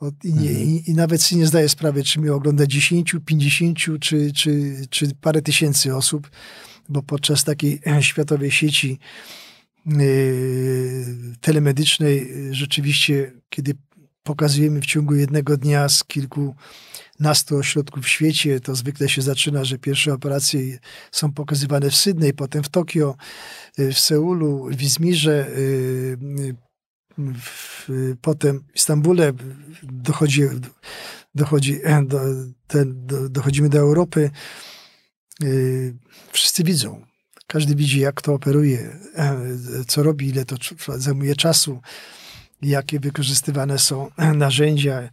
Od, 0.00 0.24
i, 0.24 0.34
nie, 0.34 0.50
mhm. 0.50 0.68
i, 0.68 0.82
i, 0.86 0.94
nawet 0.94 1.22
sobie 1.22 1.40
nie 1.40 1.46
zdaję 1.46 1.68
sprawy, 1.68 2.02
czy 2.02 2.20
mnie 2.20 2.32
ogląda 2.32 2.66
10, 2.66 3.16
50 3.26 3.78
czy, 4.00 4.32
czy, 4.32 4.74
czy 4.90 5.14
parę 5.20 5.42
tysięcy 5.42 5.96
osób, 5.96 6.30
bo 6.88 7.02
podczas 7.02 7.44
takiej 7.44 7.80
światowej 8.00 8.50
sieci 8.50 8.98
yy, 9.86 11.04
telemedycznej 11.40 12.32
rzeczywiście, 12.50 13.32
kiedy 13.50 13.74
pokazujemy 14.22 14.80
w 14.80 14.86
ciągu 14.86 15.14
jednego 15.14 15.56
dnia 15.56 15.88
z 15.88 16.04
kilku 16.04 16.54
nastu 17.20 17.56
ośrodków 17.56 18.04
w 18.04 18.08
świecie. 18.08 18.60
To 18.60 18.74
zwykle 18.74 19.08
się 19.08 19.22
zaczyna, 19.22 19.64
że 19.64 19.78
pierwsze 19.78 20.12
operacje 20.12 20.78
są 21.12 21.32
pokazywane 21.32 21.90
w 21.90 21.96
Sydney, 21.96 22.32
potem 22.32 22.62
w 22.62 22.68
Tokio, 22.68 23.16
y, 23.78 23.92
w 23.92 23.98
Seulu, 23.98 24.68
w 24.76 24.82
Izmirze, 24.82 25.48
y, 25.48 26.16
w, 27.18 27.88
potem 28.20 28.64
w 28.72 28.76
Istambule 28.76 29.32
dochodzi, 29.82 30.42
dochodzi 31.34 31.80
do, 32.06 32.20
ten, 32.66 33.06
do, 33.06 33.28
dochodzimy 33.28 33.68
do 33.68 33.78
Europy. 33.78 34.30
Y, 35.44 35.94
wszyscy 36.32 36.64
widzą. 36.64 37.06
Każdy 37.46 37.74
widzi, 37.74 38.00
jak 38.00 38.22
to 38.22 38.34
operuje, 38.34 38.98
co 39.86 40.02
robi, 40.02 40.28
ile 40.28 40.44
to 40.44 40.56
zajmuje 40.96 41.36
czasu, 41.36 41.80
jakie 42.62 43.00
wykorzystywane 43.00 43.78
są 43.78 44.10
narzędzia, 44.34 45.10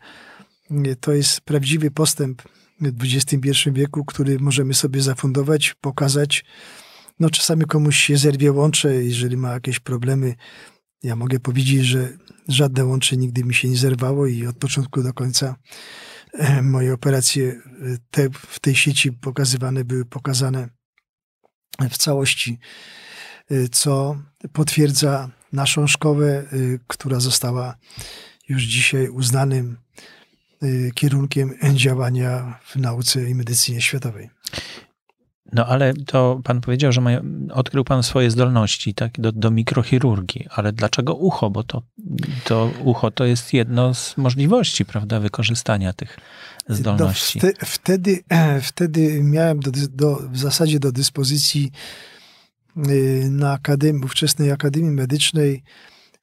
to 1.00 1.14
jest 1.14 1.42
prawdziwy 1.42 1.92
postęp 1.92 2.42
w 2.82 3.04
XXI 3.04 3.72
wieku, 3.72 4.06
który 4.06 4.40
możemy 4.40 4.74
sobie 4.74 5.02
zafundować, 5.02 5.76
pokazać. 5.82 6.46
No 7.20 7.30
czasami 7.30 7.66
komuś 7.66 7.98
się 7.98 8.18
zerwie 8.18 8.52
łącze, 8.52 9.04
jeżeli 9.04 9.38
ma 9.38 9.54
jakieś 9.54 9.80
problemy. 9.80 10.36
Ja 11.04 11.16
mogę 11.16 11.40
powiedzieć, 11.40 11.86
że 11.86 12.18
żadne 12.48 12.86
łącze 12.86 13.18
nigdy 13.18 13.44
mi 13.44 13.54
się 13.54 13.70
nie 13.70 13.78
zerwało 13.78 14.28
i 14.28 14.48
od 14.48 14.58
początku 14.58 15.04
do 15.04 15.14
końca 15.14 15.56
moje 16.64 16.94
operacje 16.94 17.62
te, 18.12 18.30
w 18.30 18.60
tej 18.60 18.76
sieci 18.76 19.12
pokazywane 19.12 19.86
były 19.86 20.06
pokazane 20.06 20.70
w 21.90 21.98
całości, 21.98 22.60
co 23.72 24.18
potwierdza 24.54 25.30
naszą 25.54 25.88
szkołę, 25.88 26.44
która 26.88 27.20
została 27.20 27.76
już 28.50 28.64
dzisiaj 28.64 29.10
uznanym 29.10 29.78
Y, 30.64 30.92
kierunkiem 30.96 31.54
działania 31.74 32.60
w 32.66 32.76
nauce 32.76 33.30
i 33.30 33.36
medycynie 33.36 33.82
światowej. 33.82 34.30
No 35.54 35.66
ale 35.66 35.94
to 35.94 36.42
pan 36.44 36.62
powiedział, 36.62 36.92
że 36.92 37.02
ma, 37.02 37.10
odkrył 37.54 37.84
pan 37.84 38.04
swoje 38.04 38.32
zdolności 38.32 38.94
tak, 38.94 39.22
do, 39.22 39.32
do 39.32 39.52
mikrochirurgii, 39.52 40.46
ale 40.50 40.74
dlaczego 40.74 41.16
ucho? 41.16 41.50
Bo 41.50 41.64
to, 41.64 41.82
to 42.44 42.72
ucho 42.84 43.12
to 43.12 43.26
jest 43.26 43.54
jedno 43.54 43.94
z 43.94 44.18
możliwości, 44.18 44.86
prawda, 44.86 45.20
wykorzystania 45.20 45.94
tych 45.94 46.18
zdolności. 46.70 47.40
No, 47.44 47.50
wtedy, 47.66 48.24
wtedy 48.62 49.24
miałem 49.24 49.60
do, 49.60 49.72
do, 49.90 50.16
w 50.32 50.38
zasadzie 50.38 50.80
do 50.80 50.92
dyspozycji 50.92 51.72
y, 51.72 52.17
na 53.30 53.54
Akademii, 53.54 54.04
ówczesnej 54.06 54.52
Akademii 54.52 54.92
Medycznej 54.92 55.64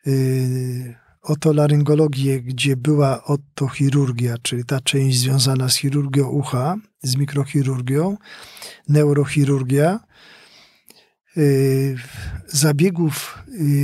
y, 0.06 0.94
otolaryngologię, 1.22 2.42
gdzie 2.42 2.76
była 2.76 3.24
otochirurgia, 3.24 4.34
czyli 4.42 4.64
ta 4.64 4.80
część 4.80 5.18
związana 5.18 5.68
z 5.68 5.76
chirurgią 5.76 6.28
ucha, 6.28 6.76
z 7.02 7.16
mikrochirurgią, 7.16 8.16
neurochirurgia, 8.88 10.00
y, 11.36 11.96
zabiegów 12.46 13.38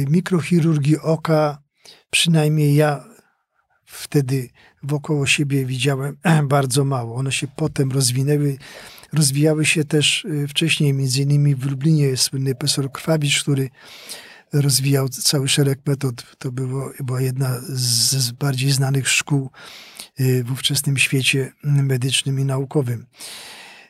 mikrochirurgii 0.08 0.98
oka, 0.98 1.62
przynajmniej 2.10 2.74
ja 2.74 3.04
wtedy 3.84 4.48
wokoło 4.82 5.26
siebie 5.26 5.66
widziałem 5.66 6.16
bardzo 6.48 6.84
mało. 6.84 7.16
One 7.16 7.32
się 7.32 7.46
potem 7.56 7.92
rozwinęły. 7.92 8.58
Rozwijały 9.12 9.64
się 9.64 9.84
też 9.84 10.24
y, 10.24 10.48
wcześniej, 10.48 10.94
między 10.94 11.22
innymi 11.22 11.54
w 11.54 11.70
Lublinie 11.70 12.16
słynny 12.16 12.54
profesor 12.54 12.92
Krwawicz, 12.92 13.42
który 13.42 13.70
rozwijał 14.52 15.08
cały 15.08 15.48
szereg 15.48 15.78
metod. 15.86 16.36
To 16.38 16.52
było, 16.52 16.92
była 17.00 17.20
jedna 17.20 17.60
z 17.68 18.30
bardziej 18.32 18.70
znanych 18.70 19.08
szkół 19.08 19.50
y, 20.20 20.44
w 20.44 20.52
ówczesnym 20.52 20.96
świecie 20.96 21.52
medycznym 21.64 22.40
i 22.40 22.44
naukowym. 22.44 23.06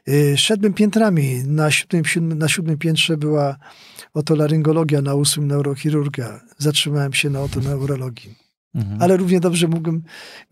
Y, 0.09 0.39
szedłem 0.39 0.75
piętrami. 0.75 1.43
Na 1.45 1.71
siódmym, 1.71 2.39
na 2.39 2.49
siódmym 2.49 2.79
piętrze 2.79 3.17
była 3.17 3.57
otolaryngologia, 4.15 5.03
na 5.03 5.15
ósmym 5.15 5.47
neurochirurgia. 5.47 6.41
Zatrzymałem 6.59 7.13
się 7.13 7.31
na 7.31 7.41
otoneurologii. 7.41 8.35
Mhm. 8.75 9.03
Ale 9.03 9.17
równie 9.17 9.41
dobrze 9.41 9.69
mógłbym, 9.69 10.03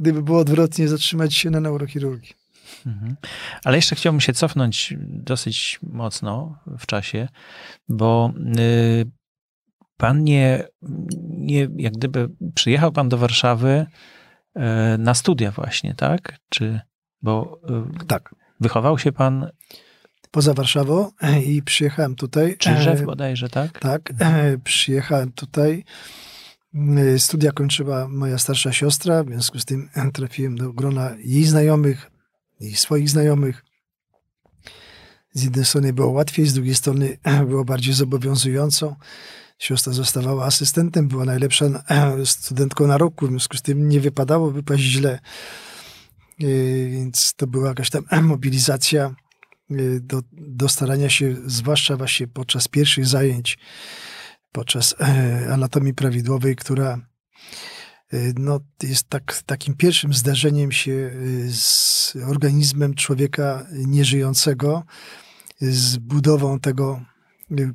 gdyby 0.00 0.22
było 0.22 0.38
odwrotnie, 0.38 0.88
zatrzymać 0.88 1.34
się 1.34 1.50
na 1.50 1.60
neurochirurgii. 1.60 2.34
Mhm. 2.86 3.16
Ale 3.64 3.76
jeszcze 3.76 3.96
chciałbym 3.96 4.20
się 4.20 4.32
cofnąć 4.32 4.94
dosyć 5.00 5.78
mocno 5.82 6.58
w 6.78 6.86
czasie, 6.86 7.28
bo 7.88 8.32
y, 8.58 9.10
pan 9.96 10.24
nie, 10.24 10.64
nie, 11.28 11.68
jak 11.76 11.92
gdyby 11.92 12.28
przyjechał 12.54 12.92
pan 12.92 13.08
do 13.08 13.18
Warszawy 13.18 13.86
y, 14.56 14.60
na 14.98 15.14
studia 15.14 15.50
właśnie, 15.50 15.94
tak? 15.94 16.38
Czy, 16.48 16.80
bo 17.22 17.60
y, 18.02 18.06
tak. 18.06 18.34
wychował 18.60 18.98
się 18.98 19.12
pan 19.12 19.50
poza 20.30 20.54
Warszawą 20.54 21.10
i 21.46 21.62
przyjechałem 21.62 22.14
tutaj. 22.14 22.56
Czyżew 22.58 23.02
bodajże, 23.02 23.48
tak? 23.48 23.78
Tak, 23.78 24.12
przyjechałem 24.64 25.32
tutaj 25.32 25.84
Y, 27.14 27.18
studia 27.18 27.52
kończyła 27.52 28.08
moja 28.08 28.38
starsza 28.38 28.72
siostra, 28.72 29.24
w 29.24 29.28
związku 29.28 29.58
z 29.58 29.64
tym 29.64 29.88
trafiłem 30.12 30.56
do 30.56 30.72
grona 30.72 31.16
jej 31.18 31.44
znajomych 31.44 32.10
i 32.60 32.76
swoich 32.76 33.10
znajomych. 33.10 33.64
Z 35.32 35.42
jednej 35.44 35.64
strony 35.64 35.92
było 35.92 36.10
łatwiej, 36.10 36.46
z 36.46 36.54
drugiej 36.54 36.74
strony 36.74 37.18
było 37.48 37.64
bardziej 37.64 37.94
zobowiązująco. 37.94 38.96
Siostra 39.58 39.92
zostawała 39.92 40.44
asystentem, 40.44 41.08
była 41.08 41.24
najlepsza 41.24 41.66
studentką 42.24 42.86
na 42.86 42.98
roku, 42.98 43.26
w 43.26 43.30
związku 43.30 43.56
z 43.56 43.62
tym 43.62 43.88
nie 43.88 44.00
wypadało 44.00 44.50
wypaść 44.50 44.82
źle. 44.82 45.18
Y, 46.42 46.88
więc 46.92 47.34
to 47.34 47.46
była 47.46 47.68
jakaś 47.68 47.90
tam 47.90 48.04
mobilizacja 48.22 49.14
y, 49.70 50.00
do, 50.00 50.22
do 50.32 50.68
starania 50.68 51.10
się, 51.10 51.36
zwłaszcza 51.46 51.96
właśnie 51.96 52.26
podczas 52.26 52.68
pierwszych 52.68 53.06
zajęć, 53.06 53.58
podczas 54.52 54.94
e, 55.00 55.48
anatomii 55.52 55.94
prawidłowej, 55.94 56.56
która 56.56 56.92
e, 56.92 57.00
no, 58.38 58.60
jest 58.82 59.08
tak, 59.08 59.42
takim 59.46 59.74
pierwszym 59.74 60.12
zdarzeniem 60.12 60.72
się 60.72 60.92
e, 60.92 61.50
z 61.50 62.16
organizmem 62.26 62.94
człowieka 62.94 63.66
nieżyjącego, 63.72 64.84
z 65.60 65.96
budową 65.96 66.60
tego 66.60 67.00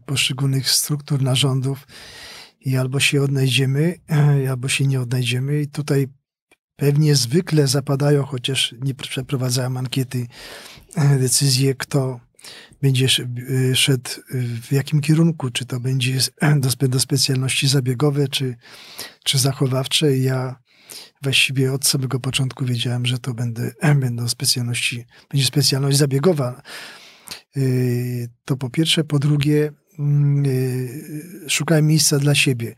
poszczególnych 0.05 0.69
struktur 0.69 1.21
narządów 1.21 1.87
i 2.61 2.77
albo 2.77 2.99
się 2.99 3.21
odnajdziemy, 3.21 3.95
albo 4.51 4.67
się 4.67 4.87
nie 4.87 5.01
odnajdziemy. 5.01 5.61
I 5.61 5.67
tutaj 5.67 6.07
pewnie 6.75 7.15
zwykle 7.15 7.67
zapadają, 7.67 8.23
chociaż 8.23 8.75
nie 8.81 8.93
przeprowadzałem 8.93 9.77
ankiety, 9.77 10.27
decyzje, 11.19 11.75
kto 11.75 12.19
będzie 12.81 13.07
y, 13.49 13.75
szedł 13.75 14.09
w 14.61 14.71
jakim 14.71 15.01
kierunku, 15.01 15.49
czy 15.49 15.65
to 15.65 15.79
będzie 15.79 16.19
do, 16.79 16.87
do 16.87 16.99
specjalności 16.99 17.67
zabiegowe, 17.67 18.27
czy, 18.27 18.55
czy 19.23 19.37
zachowawcze. 19.37 20.17
Ja 20.17 20.63
właściwie 21.21 21.73
od 21.73 21.87
samego 21.87 22.19
początku 22.19 22.65
wiedziałem, 22.65 23.05
że 23.05 23.19
to 23.19 23.33
będę, 23.33 23.71
będą 23.95 24.29
specjalności, 24.29 25.05
będzie 25.31 25.45
specjalność 25.45 25.97
zabiegowa. 25.97 26.61
Y, 27.57 28.29
to 28.45 28.57
po 28.57 28.69
pierwsze. 28.69 29.03
Po 29.03 29.19
drugie, 29.19 29.71
mm, 29.99 30.45
y, 30.45 31.49
szukałem 31.49 31.87
miejsca 31.87 32.19
dla 32.19 32.35
siebie. 32.35 32.75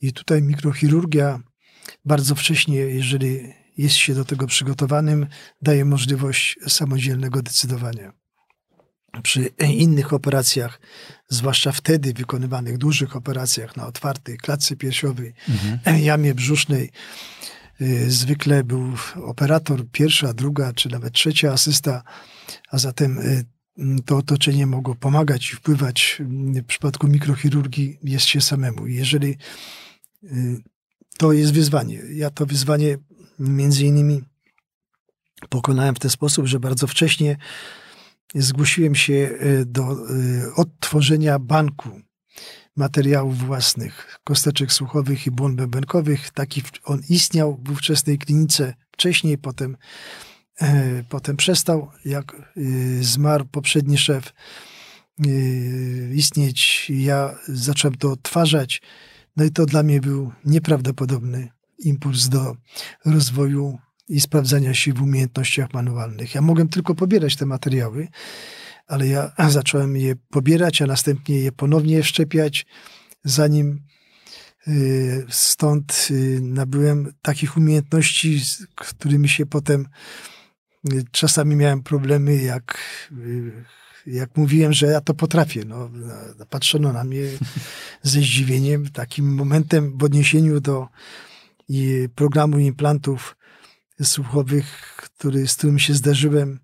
I 0.00 0.12
tutaj 0.12 0.42
mikrochirurgia 0.42 1.40
bardzo 2.04 2.34
wcześnie, 2.34 2.76
jeżeli 2.76 3.52
jest 3.76 3.94
się 3.94 4.14
do 4.14 4.24
tego 4.24 4.46
przygotowanym, 4.46 5.26
daje 5.62 5.84
możliwość 5.84 6.58
samodzielnego 6.68 7.42
decydowania 7.42 8.19
przy 9.22 9.50
innych 9.68 10.12
operacjach, 10.12 10.80
zwłaszcza 11.28 11.72
wtedy 11.72 12.12
wykonywanych 12.12 12.78
dużych 12.78 13.16
operacjach 13.16 13.76
na 13.76 13.86
otwartej 13.86 14.38
klatce 14.38 14.76
piersiowej, 14.76 15.34
mhm. 15.48 16.02
jamie 16.02 16.34
brzusznej, 16.34 16.90
y, 17.80 18.10
zwykle 18.10 18.64
był 18.64 18.92
operator 19.24 19.88
pierwsza, 19.92 20.34
druga 20.34 20.72
czy 20.72 20.88
nawet 20.88 21.12
trzecia 21.12 21.52
asysta, 21.52 22.02
a 22.70 22.78
zatem 22.78 23.18
to 24.06 24.16
otoczenie 24.16 24.66
mogło 24.66 24.94
pomagać 24.94 25.52
i 25.52 25.56
wpływać. 25.56 26.22
W 26.54 26.64
przypadku 26.66 27.08
mikrochirurgii 27.08 27.98
jest 28.02 28.26
się 28.26 28.40
samemu. 28.40 28.86
Jeżeli 28.86 29.36
to 31.18 31.32
jest 31.32 31.52
wyzwanie, 31.52 32.02
ja 32.12 32.30
to 32.30 32.46
wyzwanie 32.46 32.98
między 33.38 33.84
innymi 33.84 34.22
pokonałem 35.48 35.94
w 35.94 35.98
ten 35.98 36.10
sposób, 36.10 36.46
że 36.46 36.60
bardzo 36.60 36.86
wcześnie 36.86 37.36
zgłosiłem 38.34 38.94
się 38.94 39.30
e, 39.40 39.64
do 39.64 39.82
e, 39.82 39.96
odtworzenia 40.56 41.38
banku 41.38 42.00
materiałów 42.76 43.38
własnych, 43.38 44.18
kosteczek 44.24 44.72
słuchowych 44.72 45.26
i 45.26 45.30
błon 45.30 45.56
bębenkowych. 45.56 46.30
Taki 46.30 46.62
on 46.84 47.00
istniał 47.08 47.60
w 47.64 47.70
ówczesnej 47.70 48.18
klinice 48.18 48.74
wcześniej, 48.92 49.38
potem, 49.38 49.76
e, 50.60 51.04
potem 51.08 51.36
przestał, 51.36 51.90
jak 52.04 52.52
zmarł 53.00 53.44
poprzedni 53.44 53.98
szef 53.98 54.32
istnieć. 56.14 56.86
Ja 56.94 57.38
zacząłem 57.48 57.94
to 57.96 58.12
odtwarzać. 58.12 58.82
No 59.36 59.44
i 59.44 59.50
to 59.50 59.66
dla 59.66 59.82
mnie 59.82 60.00
był 60.00 60.32
nieprawdopodobny 60.44 61.48
impuls 61.78 62.28
do 62.28 62.56
rozwoju 63.04 63.78
i 64.10 64.20
sprawdzania 64.20 64.74
się 64.74 64.92
w 64.92 65.02
umiejętnościach 65.02 65.74
manualnych. 65.74 66.34
Ja 66.34 66.40
mogłem 66.40 66.68
tylko 66.68 66.94
pobierać 66.94 67.36
te 67.36 67.46
materiały, 67.46 68.08
ale 68.86 69.06
ja 69.06 69.32
zacząłem 69.48 69.96
je 69.96 70.16
pobierać, 70.16 70.82
a 70.82 70.86
następnie 70.86 71.38
je 71.38 71.52
ponownie 71.52 72.02
wszczepiać, 72.02 72.66
zanim 73.24 73.82
y, 74.68 75.26
stąd 75.28 76.08
y, 76.10 76.40
nabyłem 76.42 77.12
takich 77.22 77.56
umiejętności, 77.56 78.40
z 78.40 78.66
którymi 78.76 79.28
się 79.28 79.46
potem 79.46 79.86
y, 80.92 81.04
czasami 81.10 81.56
miałem 81.56 81.82
problemy, 81.82 82.36
jak, 82.36 82.78
jak 84.06 84.36
mówiłem, 84.36 84.72
że 84.72 84.86
ja 84.86 85.00
to 85.00 85.14
potrafię. 85.14 85.64
No, 85.66 85.90
patrzono 86.50 86.92
na 86.92 87.04
mnie 87.04 87.22
ze 88.02 88.20
zdziwieniem. 88.20 88.88
Takim 88.88 89.34
momentem 89.34 89.98
w 89.98 90.04
odniesieniu 90.04 90.60
do 90.60 90.88
programu 92.14 92.58
implantów 92.58 93.36
słuchowych, 94.02 94.96
który, 94.96 95.48
z 95.48 95.56
którym 95.56 95.78
się 95.78 95.94
zdarzyłem 95.94 96.60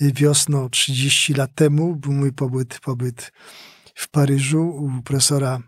wiosną 0.00 0.68
30 0.68 1.34
lat 1.34 1.54
temu. 1.54 1.96
Był 1.96 2.12
mój 2.12 2.32
pobyt, 2.32 2.80
pobyt 2.80 3.32
w 3.94 4.08
Paryżu 4.08 4.68
u 4.68 5.02
profesora 5.02 5.62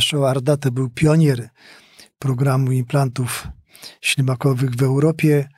Showarda. 0.00 0.56
To 0.56 0.70
był 0.70 0.90
pionier 0.90 1.48
programu 2.18 2.72
implantów 2.72 3.48
ślimakowych 4.00 4.76
w 4.76 4.82
Europie 4.82 5.48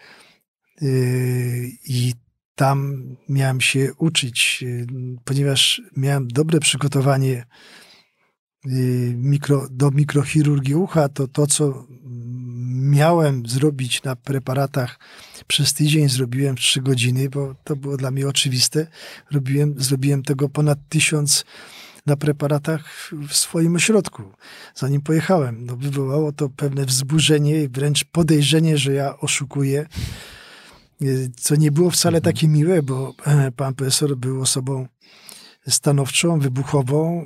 yy, 0.81 1.69
i 1.85 2.13
tam 2.55 3.03
miałem 3.29 3.61
się 3.61 3.95
uczyć, 3.99 4.63
yy, 4.63 4.87
ponieważ 5.25 5.83
miałem 5.97 6.29
dobre 6.29 6.61
przygotowanie 6.61 7.47
mikro, 9.15 9.69
do 9.71 9.91
mikrochirurgii 9.91 10.75
ucha, 10.75 11.09
to 11.09 11.29
to, 11.29 11.47
co 11.47 11.87
miałem 12.77 13.47
zrobić 13.47 14.03
na 14.03 14.17
preparatach 14.17 14.99
przez 15.47 15.75
tydzień, 15.75 16.09
zrobiłem 16.09 16.57
w 16.57 16.61
trzy 16.61 16.81
godziny, 16.81 17.29
bo 17.29 17.55
to 17.65 17.77
było 17.77 17.97
dla 17.97 18.11
mnie 18.11 18.29
oczywiste. 18.29 18.87
Robiłem, 19.31 19.75
zrobiłem 19.79 20.23
tego 20.23 20.49
ponad 20.49 20.79
tysiąc 20.89 21.45
na 22.07 22.17
preparatach 22.17 23.11
w 23.29 23.35
swoim 23.35 23.77
ośrodku, 23.77 24.23
zanim 24.75 25.01
pojechałem. 25.01 25.67
No, 25.67 25.77
wywołało 25.77 26.33
to 26.33 26.49
pewne 26.49 26.85
wzburzenie 26.85 27.63
i 27.63 27.69
wręcz 27.69 28.05
podejrzenie, 28.05 28.79
że 28.79 28.93
ja 28.93 29.19
oszukuję, 29.19 29.87
co 31.37 31.57
nie 31.57 31.73
było 31.73 31.91
wcale 31.91 32.19
Mhm. 32.19 32.35
takie 32.35 32.49
miłe, 32.49 32.83
bo 32.83 33.15
e, 33.27 33.53
pan 33.53 33.75
profesor 33.75 34.17
był 34.17 34.43
osobą 34.43 34.87
stanowczą, 35.69 36.39
wybuchową, 36.41 37.25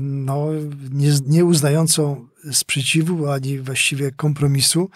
no, 0.00 0.46
nie, 0.90 1.10
nie 1.26 1.44
uznającą 1.44 2.26
sprzeciwu 2.52 3.30
ani 3.30 3.58
właściwie 3.58 4.10
kompromisu. 4.10 4.90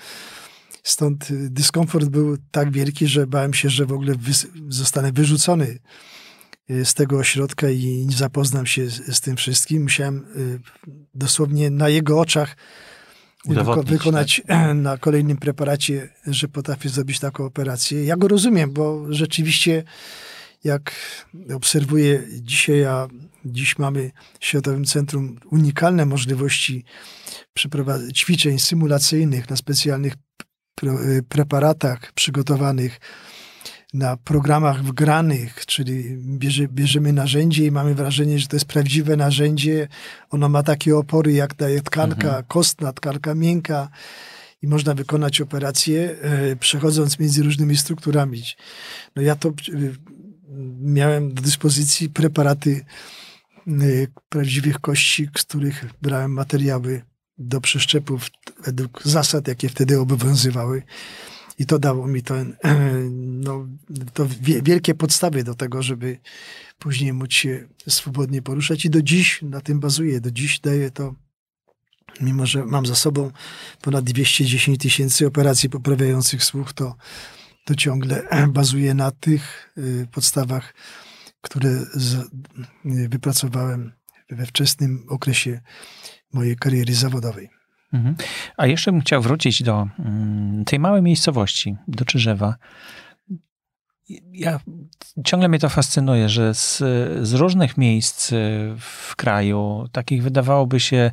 Stąd 0.83 1.29
dyskomfort 1.31 2.09
był 2.09 2.37
tak 2.51 2.73
wielki, 2.73 3.07
że 3.07 3.27
bałem 3.27 3.55
się, 3.55 3.71
że 3.71 3.87
w 3.87 3.93
ogóle 3.93 4.15
zostanę 4.69 5.13
wyrzucony 5.13 5.79
y, 6.71 6.85
z 6.85 6.95
tego 6.95 7.19
ośrodka 7.19 7.71
i 7.71 8.07
nie 8.07 8.17
zapoznam 8.17 8.67
się 8.67 8.91
z, 8.91 9.17
z 9.17 9.21
tym 9.21 9.37
wszystkim. 9.37 9.83
Musiałem 9.83 10.25
y, 10.37 10.61
dosłownie 11.15 11.71
na 11.71 11.89
jego 11.89 12.21
oczach 12.21 12.57
Udowodnić, 13.45 13.89
wykonać 13.91 14.43
na 14.75 14.99
kolejnym 14.99 15.37
preparacie, 15.37 16.09
że 16.27 16.49
potrafię 16.49 16.89
zrobić 16.89 17.19
taką 17.19 17.45
operację. 17.45 18.05
Ja 18.05 18.17
go 18.17 18.29
rozumiem, 18.29 18.73
bo 18.73 19.07
rzeczywiście 19.09 19.85
jak 20.65 20.93
obserwuję 21.55 22.23
dzisiaj, 22.41 22.85
a 22.85 23.09
dziś 23.45 23.79
mamy 23.79 24.11
w 24.41 24.47
Światowym 24.47 24.85
Centrum 24.85 25.39
unikalne 25.51 26.07
możliwości 26.07 26.85
ćwiczeń 28.15 28.59
symulacyjnych 28.59 29.51
na 29.51 29.57
specjalnych 29.57 30.15
pre- 30.81 31.09
y, 31.19 31.23
preparatach 31.23 32.13
przygotowanych 32.13 33.01
na 33.95 34.17
programach 34.17 34.85
wgranych, 34.85 35.67
czyli 35.67 36.17
bierze, 36.39 36.69
bierzemy 36.69 37.13
narzędzie 37.13 37.67
i 37.67 37.71
mamy 37.71 37.95
wrażenie, 37.95 38.39
że 38.39 38.47
to 38.47 38.57
jest 38.57 38.67
prawdziwe 38.67 39.17
narzędzie. 39.17 39.89
Ono 40.31 40.49
ma 40.49 40.63
takie 40.63 40.97
opory, 40.97 41.33
jak 41.33 41.55
daje 41.55 41.83
tkanka 41.83 42.29
Mhm. 42.29 42.45
kostna, 42.45 42.93
tkanka 42.93 43.35
miękka 43.35 43.89
i 44.63 44.67
można 44.69 44.95
wykonać 44.95 45.41
operację, 45.41 46.17
e, 46.21 46.57
przechodząc 46.57 47.19
między 47.19 47.43
różnymi 47.43 47.77
strukturami. 47.77 48.43
No 49.17 49.23
ja 49.23 49.37
to 49.37 49.49
e, 49.49 49.53
miałem 50.81 51.35
do 51.35 51.43
dyspozycji 51.43 52.09
preparaty 52.11 52.85
e, 53.67 53.71
prawdziwych 54.29 54.79
kości, 54.81 55.29
z 55.39 55.43
których 55.43 55.85
brałem 56.03 56.31
materiały 56.33 57.03
do 57.39 57.61
przeszczepów 57.61 58.31
według 58.65 59.03
zasad, 59.03 59.49
jakie 59.49 59.69
wtedy 59.69 60.01
obowiązywały. 60.01 60.83
I 61.59 61.67
to 61.67 61.79
dało 61.79 62.07
mi 62.07 62.23
to, 62.23 62.35
no, 63.47 63.67
to 64.13 64.27
wie- 64.41 64.63
wielkie 64.63 64.95
podstawy 64.95 65.45
do 65.45 65.55
tego, 65.55 65.83
żeby 65.83 66.19
później 66.79 67.13
móc 67.13 67.33
się 67.33 67.69
swobodnie 67.89 68.43
poruszać. 68.43 68.85
I 68.85 68.91
do 68.91 69.03
dziś 69.03 69.43
na 69.43 69.61
tym 69.61 69.81
bazuję. 69.81 70.21
Do 70.21 70.31
dziś 70.31 70.61
daję 70.61 70.91
to, 70.91 71.15
mimo 72.21 72.47
że 72.47 72.65
mam 72.65 72.87
za 72.87 72.95
sobą 72.95 73.31
ponad 73.83 74.05
210 74.05 74.81
tysięcy 74.81 75.27
operacji 75.27 75.71
poprawiających 75.71 76.45
słuch, 76.45 76.73
to, 76.73 76.97
to 77.65 77.75
ciągle 77.75 78.29
bazuję 78.49 78.95
na 78.95 79.11
tych 79.11 79.73
y, 79.79 80.07
podstawach, 80.13 80.75
które 81.41 81.71
z, 81.95 82.15
y, 82.15 83.09
wypracowałem 83.09 83.93
we 84.31 84.47
wczesnym 84.47 85.05
okresie 85.09 85.61
mojej 86.35 86.57
kariery 86.57 86.95
zawodowej. 86.95 87.51
Mhm. 87.93 88.17
A 88.57 88.67
jeszcze 88.67 88.93
bym 88.93 89.01
chciał 89.01 89.23
wrócić 89.23 89.63
do 89.63 89.89
mm, 89.99 90.65
tej 90.65 90.79
małej 90.79 91.03
miejscowości, 91.03 91.77
do 91.89 92.05
Czyżewa. 92.05 92.55
Ja, 94.33 94.61
ciągle 95.25 95.49
mnie 95.49 95.59
to 95.59 95.69
fascynuje, 95.69 96.29
że 96.29 96.55
z, 96.55 96.79
z 97.23 97.33
różnych 97.33 97.79
miejsc 97.79 98.33
y, 98.33 98.75
w 98.79 99.17
kraju, 99.17 99.89
takich 99.93 100.23
wydawałoby 100.23 100.81
się 100.81 101.11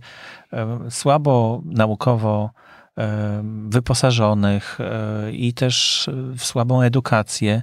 e, 0.54 0.80
słabo 0.90 1.62
naukowo 1.66 2.52
e, 2.98 3.44
wyposażonych 3.68 4.78
e, 4.80 5.32
i 5.32 5.54
też 5.54 6.10
w 6.38 6.44
słabą 6.44 6.82
edukację, 6.82 7.62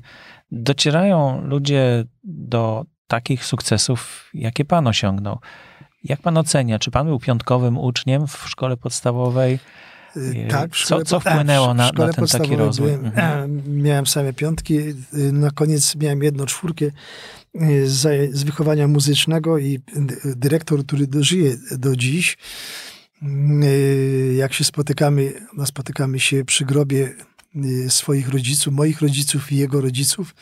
docierają 0.50 1.40
ludzie 1.44 2.04
do 2.24 2.84
takich 3.06 3.44
sukcesów, 3.44 4.30
jakie 4.34 4.64
pan 4.64 4.86
osiągnął. 4.86 5.38
Jak 6.04 6.20
pan 6.22 6.36
ocenia, 6.36 6.78
czy 6.78 6.90
pan 6.90 7.06
był 7.06 7.18
piątkowym 7.18 7.78
uczniem 7.78 8.26
w 8.26 8.44
szkole 8.48 8.76
podstawowej? 8.76 9.58
Y, 10.16 10.44
E, 10.46 10.48
Tak, 10.48 10.76
co- 10.76 11.04
co 11.04 11.20
wpłynęło 11.20 11.74
na- 11.74 11.90
na 11.92 12.12
ten 12.12 12.26
taki 12.26 12.56
rozwój? 12.56 12.86
Byłem, 12.90 13.06
Mhm. 13.06 13.62
Miałem 13.82 14.06
same 14.06 14.32
piątki, 14.32 14.78
y, 14.78 14.94
na 15.32 15.50
koniec 15.50 15.96
miałem 15.96 16.22
jedną 16.22 16.46
czwórkę 16.46 16.84
y, 17.62 17.90
z, 17.90 18.34
z 18.36 18.42
wychowania 18.42 18.88
muzycznego 18.88 19.58
i 19.58 19.74
y, 19.74 19.80
dyrektor, 20.36 20.86
który 20.86 21.06
dożyje 21.06 21.56
do 21.78 21.96
dziś, 21.96 22.36
y, 23.22 24.34
jak 24.38 24.52
się 24.52 24.64
spotykamy, 24.64 25.32
no 25.56 25.66
spotykamy 25.66 26.20
się 26.20 26.44
przy 26.44 26.64
grobie 26.64 27.14
y, 27.56 27.90
swoich 27.90 28.28
rodziców, 28.28 28.74
moich 28.74 29.00
rodziców 29.00 29.52
i 29.52 29.56
jego 29.56 29.80
rodziców, 29.80 30.34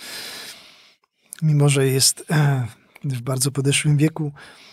mimo 1.42 1.68
że 1.68 1.86
jest 1.86 2.24
e, 2.30 2.66
w 3.04 3.20
bardzo 3.20 3.50
podeszłym 3.50 3.96
wieku, 3.96 4.32
y, 4.32 4.65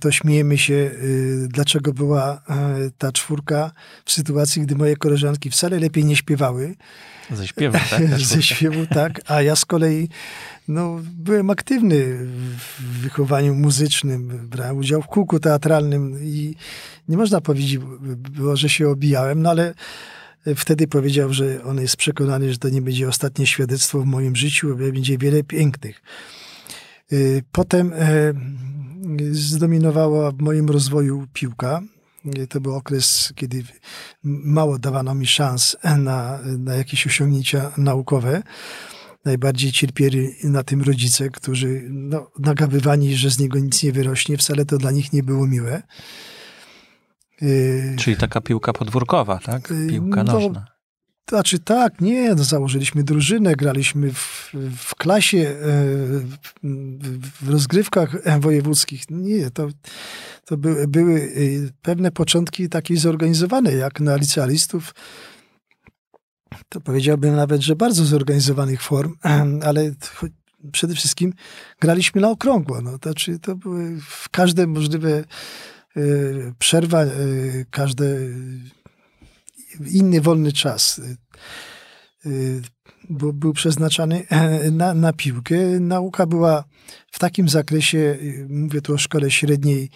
to 0.00 0.12
śmiejemy 0.12 0.58
się, 0.58 0.74
y, 0.74 1.48
dlaczego 1.48 1.92
była 1.92 2.42
e, 2.48 2.90
ta 2.98 3.12
czwórka 3.12 3.70
w 4.04 4.12
sytuacji, 4.12 4.62
gdy 4.62 4.74
moje 4.76 4.96
koleżanki 4.96 5.50
wcale 5.50 5.78
lepiej 5.78 6.04
nie 6.04 6.16
śpiewały. 6.16 6.74
Ze 7.30 7.46
śpiewu, 7.46 7.78
tak? 7.78 7.88
Ta 7.88 8.18
Ze 8.34 8.42
śpiewu, 8.42 8.86
tak. 8.86 9.20
A 9.26 9.42
ja 9.42 9.56
z 9.56 9.64
kolei 9.64 10.08
no, 10.68 11.00
byłem 11.12 11.50
aktywny 11.50 12.18
w 12.58 12.82
wychowaniu 12.82 13.54
muzycznym. 13.54 14.48
Brałem 14.50 14.76
udział 14.76 15.02
w 15.02 15.06
kółku 15.06 15.40
teatralnym 15.40 16.18
i 16.22 16.54
nie 17.08 17.16
można 17.16 17.40
powiedzieć 17.40 17.78
było, 18.30 18.56
że 18.56 18.68
się 18.68 18.88
obijałem, 18.88 19.42
no 19.42 19.50
ale 19.50 19.74
wtedy 20.56 20.88
powiedział, 20.88 21.32
że 21.32 21.64
on 21.64 21.80
jest 21.80 21.96
przekonany, 21.96 22.52
że 22.52 22.58
to 22.58 22.68
nie 22.68 22.82
będzie 22.82 23.08
ostatnie 23.08 23.46
świadectwo 23.46 24.00
w 24.00 24.06
moim 24.06 24.36
życiu, 24.36 24.68
bo 24.68 24.76
będzie 24.76 25.18
wiele 25.18 25.42
pięknych. 25.42 26.02
Y, 27.12 27.42
Potem 27.52 27.92
e, 27.92 28.32
zdominowała 29.30 30.30
w 30.30 30.38
moim 30.38 30.68
rozwoju 30.68 31.26
piłka. 31.32 31.80
To 32.48 32.60
był 32.60 32.74
okres, 32.74 33.32
kiedy 33.36 33.64
mało 34.24 34.78
dawano 34.78 35.14
mi 35.14 35.26
szans 35.26 35.76
na, 35.98 36.38
na 36.58 36.74
jakieś 36.74 37.06
osiągnięcia 37.06 37.72
naukowe. 37.76 38.42
Najbardziej 39.24 39.72
cierpieli 39.72 40.28
na 40.44 40.62
tym 40.62 40.82
rodzice, 40.82 41.30
którzy 41.30 41.86
no, 41.90 42.30
nagabywani, 42.38 43.16
że 43.16 43.30
z 43.30 43.38
niego 43.38 43.58
nic 43.58 43.82
nie 43.82 43.92
wyrośnie, 43.92 44.36
wcale 44.36 44.64
to 44.64 44.78
dla 44.78 44.90
nich 44.90 45.12
nie 45.12 45.22
było 45.22 45.46
miłe. 45.46 45.82
Czyli 47.96 48.16
taka 48.16 48.40
piłka 48.40 48.72
podwórkowa, 48.72 49.38
tak? 49.38 49.70
Y, 49.70 49.86
Piłka 49.90 50.24
no, 50.24 50.32
nożna. 50.32 50.60
to 50.60 50.75
znaczy 51.28 51.58
tak, 51.58 52.00
nie, 52.00 52.34
no, 52.34 52.44
założyliśmy 52.44 53.04
drużynę, 53.04 53.56
graliśmy 53.56 54.12
w, 54.12 54.52
w 54.76 54.94
klasie, 54.94 55.38
e, 55.38 55.54
w, 57.42 57.48
rozgrywkach 57.48 58.40
wojewódzkich. 58.40 59.10
Nie, 59.10 59.50
to, 59.50 59.68
to 60.44 60.56
były, 60.88 61.20
e, 61.20 61.70
pewne 61.82 62.10
początki 62.10 62.68
takiej 62.68 62.96
zorganizowanej, 62.96 63.78
jak 63.78 64.00
na 64.00 64.16
licealistów. 64.16 64.94
To 66.68 66.80
powiedziałbym 66.80 67.36
nawet, 67.36 67.60
że 67.60 67.76
bardzo 67.76 68.04
zorganizowanych 68.04 68.82
form, 68.82 69.14
ale 69.68 69.94
przede 70.72 70.94
wszystkim 70.94 71.32
graliśmy 71.80 72.20
na 72.20 72.30
okrągło. 72.30 72.80
No, 72.80 72.98
to, 72.98 73.10
znaczy, 73.10 73.38
to 73.38 73.56
były 73.56 73.98
każde 74.30 74.66
możliwe 74.66 75.24
e, 75.96 76.02
przerwa, 76.58 77.04
każde 77.70 78.06
inny 79.90 80.20
wolny 80.20 80.52
czas 80.52 80.98
y, 80.98 81.16
y, 82.26 82.62
bo 83.10 83.32
był 83.32 83.52
przeznaczany 83.52 84.28
e, 84.28 84.70
na, 84.70 84.94
na 84.94 85.12
piłkę. 85.12 85.56
Nauka 85.80 86.26
była 86.26 86.64
w 87.10 87.18
takim 87.18 87.48
zakresie, 87.48 87.98
y, 87.98 88.46
mówię 88.50 88.80
tu 88.80 88.94
o 88.94 88.98
szkole 88.98 89.30
średniej, 89.30 89.90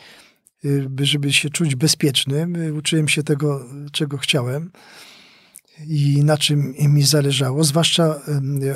by- 0.88 1.06
żeby 1.06 1.32
się 1.32 1.50
czuć 1.50 1.74
bezpiecznym. 1.74 2.76
Uczyłem 2.76 3.08
się 3.08 3.22
tego, 3.22 3.66
czego 3.92 4.18
chciałem 4.18 4.70
i 5.86 6.24
na 6.24 6.38
czym 6.38 6.74
mi 6.78 7.02
zależało, 7.02 7.64
zwłaszcza 7.64 8.20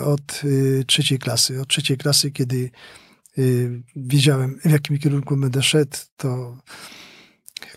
od 0.05 0.43
trzeciej 0.87 1.19
klasy. 1.19 1.61
Od 1.61 1.69
trzeciej 1.69 1.97
klasy, 1.97 2.31
kiedy 2.31 2.71
wiedziałem, 3.97 4.59
w 4.64 4.71
jakim 4.71 4.99
kierunku 4.99 5.37
będę 5.37 5.62
szedł, 5.62 5.97
to 6.17 6.59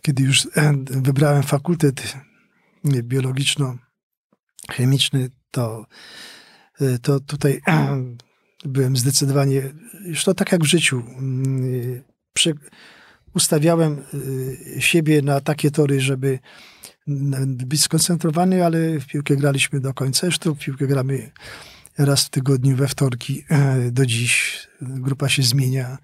kiedy 0.02 0.24
już 0.24 0.46
e, 0.56 0.74
wybrałem 0.86 1.44
fakultet 1.44 2.18
biologiczno-chemiczny, 3.04 5.30
to, 5.52 5.86
y, 6.82 7.00
to 7.00 7.20
tutaj 7.20 7.62
byłem 8.66 8.98
zdecydowanie, 8.98 9.62
już 10.06 10.24
to 10.24 10.34
tak 10.34 10.52
jak 10.52 10.64
w 10.64 10.68
życiu, 10.68 11.04
y, 11.64 12.04
prze, 12.34 12.54
ustawiałem 13.34 14.04
y, 14.14 14.82
siebie 14.82 15.22
na 15.22 15.42
takie 15.42 15.72
tory, 15.72 16.02
żeby 16.02 16.40
być 17.48 17.82
skoncentrowany, 17.82 18.66
ale 18.66 19.00
w 19.00 19.08
piłkę 19.08 19.36
graliśmy 19.36 19.80
do 19.80 19.94
końca. 19.94 20.28
Zresztą 20.28 20.56
w 20.56 20.60
piłkę 20.60 20.88
gramy 20.88 21.32
raz 21.98 22.24
w 22.24 22.30
tygodniu 22.30 22.76
we 22.76 22.88
wtorki 22.88 23.46
do 23.92 24.06
dziś. 24.06 24.68
Grupa 24.82 25.30
się 25.30 25.44
zmienia. 25.44 25.98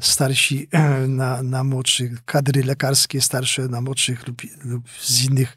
Starsi 0.00 0.68
na, 1.08 1.42
na 1.42 1.64
młodszych, 1.64 2.24
kadry 2.24 2.64
lekarskie 2.64 3.20
starsze 3.20 3.68
na 3.68 3.80
młodszych 3.80 4.28
lub, 4.28 4.42
lub 4.64 4.90
z 5.00 5.24
innych 5.24 5.56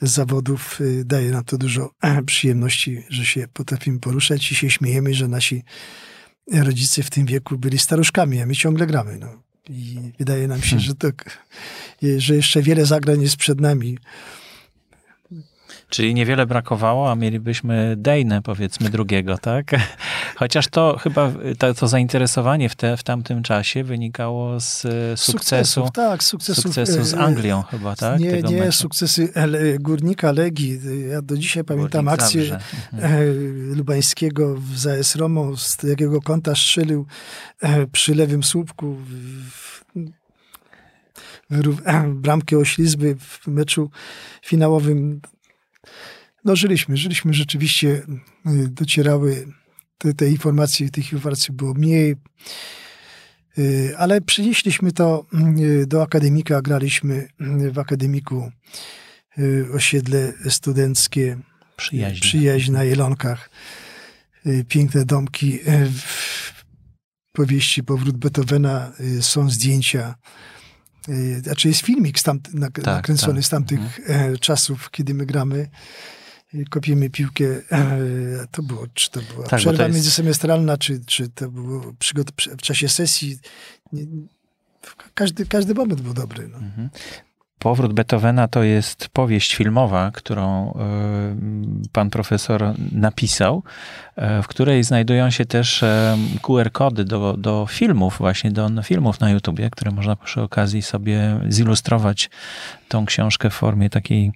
zawodów. 0.00 0.80
E, 1.00 1.04
daje 1.04 1.30
nam 1.30 1.44
to 1.44 1.58
dużo 1.58 1.94
przyjemności, 2.26 3.02
że 3.08 3.24
się 3.24 3.48
potrafimy 3.52 4.00
poruszać 4.00 4.52
i 4.52 4.54
się 4.54 4.70
śmiejemy, 4.70 5.14
że 5.14 5.28
nasi 5.28 5.62
rodzice 6.52 7.02
w 7.02 7.10
tym 7.10 7.26
wieku 7.26 7.58
byli 7.58 7.78
staruszkami, 7.78 8.40
a 8.40 8.46
my 8.46 8.54
ciągle 8.54 8.86
gramy. 8.86 9.18
No. 9.18 9.42
I 9.68 10.12
wydaje 10.18 10.48
nam 10.48 10.62
się, 10.62 10.76
hmm. 10.76 10.84
że, 10.84 10.94
to, 10.94 11.08
że 12.18 12.36
jeszcze 12.36 12.62
wiele 12.62 12.86
zagrań 12.86 13.22
jest 13.22 13.36
przed 13.36 13.60
nami. 13.60 13.98
Czyli 15.90 16.14
niewiele 16.14 16.46
brakowało, 16.46 17.10
a 17.10 17.14
mielibyśmy 17.14 17.94
Dejnę, 17.96 18.42
powiedzmy, 18.42 18.90
drugiego, 18.90 19.38
tak? 19.38 19.70
Chociaż 20.40 20.68
to 20.68 20.98
chyba 20.98 21.32
to, 21.58 21.74
to 21.74 21.88
zainteresowanie 21.88 22.68
w, 22.68 22.74
te, 22.74 22.96
w 22.96 23.02
tamtym 23.02 23.42
czasie 23.42 23.84
wynikało 23.84 24.60
z 24.60 24.80
sukcesu. 24.80 25.32
Sukcesów, 25.32 25.92
tak, 25.92 26.24
sukcesów, 26.24 26.64
sukcesu 26.64 27.04
z 27.04 27.14
e, 27.14 27.18
Anglią 27.18 27.62
chyba, 27.62 27.96
tak? 27.96 28.20
Nie, 28.20 28.30
Tego 28.30 28.50
nie, 28.50 28.58
meczu. 28.58 28.78
sukcesy 28.78 29.32
Górnika 29.80 30.32
Legii. 30.32 30.80
Ja 31.10 31.22
do 31.22 31.36
dzisiaj 31.36 31.64
pamiętam 31.64 32.04
Górnik 32.04 32.22
akcję 32.22 32.42
mhm. 32.42 32.60
E, 33.02 33.24
Lubańskiego 33.76 34.56
z 34.74 34.86
AS 34.86 35.16
Romą, 35.16 35.56
z 35.56 35.82
jakiego 35.82 36.20
kąta 36.20 36.54
strzelił 36.54 37.06
e, 37.60 37.86
przy 37.86 38.14
lewym 38.14 38.42
słupku 38.42 38.96
bramkę 42.08 42.58
oślizby 42.58 43.16
w 43.16 43.46
meczu 43.46 43.90
finałowym 44.42 45.20
no 46.44 46.56
żyliśmy, 46.56 46.96
żyliśmy 46.96 47.34
rzeczywiście, 47.34 47.88
y, 47.88 48.68
docierały 48.68 49.46
te, 49.98 50.14
te 50.14 50.30
informacje, 50.30 50.90
tych 50.90 51.12
informacji 51.12 51.54
było 51.54 51.74
mniej, 51.74 52.16
y, 53.58 53.94
ale 53.98 54.20
przynieśliśmy 54.20 54.92
to 54.92 55.26
y, 55.60 55.86
do 55.86 56.02
akademika, 56.02 56.62
graliśmy 56.62 57.28
w 57.72 57.78
akademiku 57.78 58.52
osiedle 59.74 60.32
studenckie 60.48 61.38
Przyjaźń. 61.76 62.20
Przyjaźń 62.20 62.72
na 62.72 62.84
Jelonkach. 62.84 63.50
Piękne 64.68 65.04
domki. 65.04 65.58
W 65.92 66.62
powieści 67.32 67.82
Powrót 67.82 68.16
Beethovena 68.16 68.92
są 69.20 69.50
zdjęcia. 69.50 70.14
Znaczy 71.42 71.68
jest 71.68 71.80
filmik 71.80 72.18
z 72.18 72.22
tam, 72.22 72.40
tak, 72.40 72.86
nakręcony 72.86 73.34
tak. 73.34 73.44
z 73.44 73.48
tamtych 73.48 73.80
mhm. 73.80 74.38
czasów, 74.38 74.90
kiedy 74.90 75.14
my 75.14 75.26
gramy 75.26 75.68
kopiemy 76.70 77.10
piłkę. 77.10 77.44
E, 77.72 77.98
to 78.50 78.62
było, 78.62 78.86
czy 78.94 79.10
to 79.10 79.20
była 79.34 79.46
tak, 79.46 79.60
przerwa 79.60 79.82
jest... 79.84 79.94
międzysemestralna, 79.94 80.78
czy, 80.78 81.00
czy 81.06 81.28
to 81.28 81.50
było 81.50 81.80
przygot- 81.80 82.56
w 82.56 82.62
czasie 82.62 82.88
sesji. 82.88 83.38
Każdy, 85.14 85.46
każdy 85.46 85.74
moment 85.74 86.00
był 86.00 86.14
dobry. 86.14 86.48
No. 86.48 86.58
Mhm. 86.58 86.90
Powrót 87.60 87.92
Beethovena 87.92 88.48
to 88.48 88.62
jest 88.62 89.08
powieść 89.08 89.54
filmowa, 89.54 90.10
którą 90.10 90.72
e, 90.72 90.76
pan 91.92 92.10
profesor 92.10 92.74
napisał, 92.92 93.62
e, 94.16 94.42
w 94.42 94.48
której 94.48 94.84
znajdują 94.84 95.30
się 95.30 95.44
też 95.44 95.84
QR-kody 96.42 97.04
do, 97.04 97.36
do 97.36 97.66
filmów, 97.70 98.16
właśnie 98.18 98.50
do 98.50 98.82
filmów 98.82 99.20
na 99.20 99.30
YouTubie, 99.30 99.70
które 99.70 99.90
można 99.90 100.16
przy 100.16 100.42
okazji 100.42 100.82
sobie 100.82 101.40
zilustrować 101.48 102.30
tą 102.88 103.06
książkę 103.06 103.50
w 103.50 103.54
formie 103.54 103.90
takiej 103.90 104.32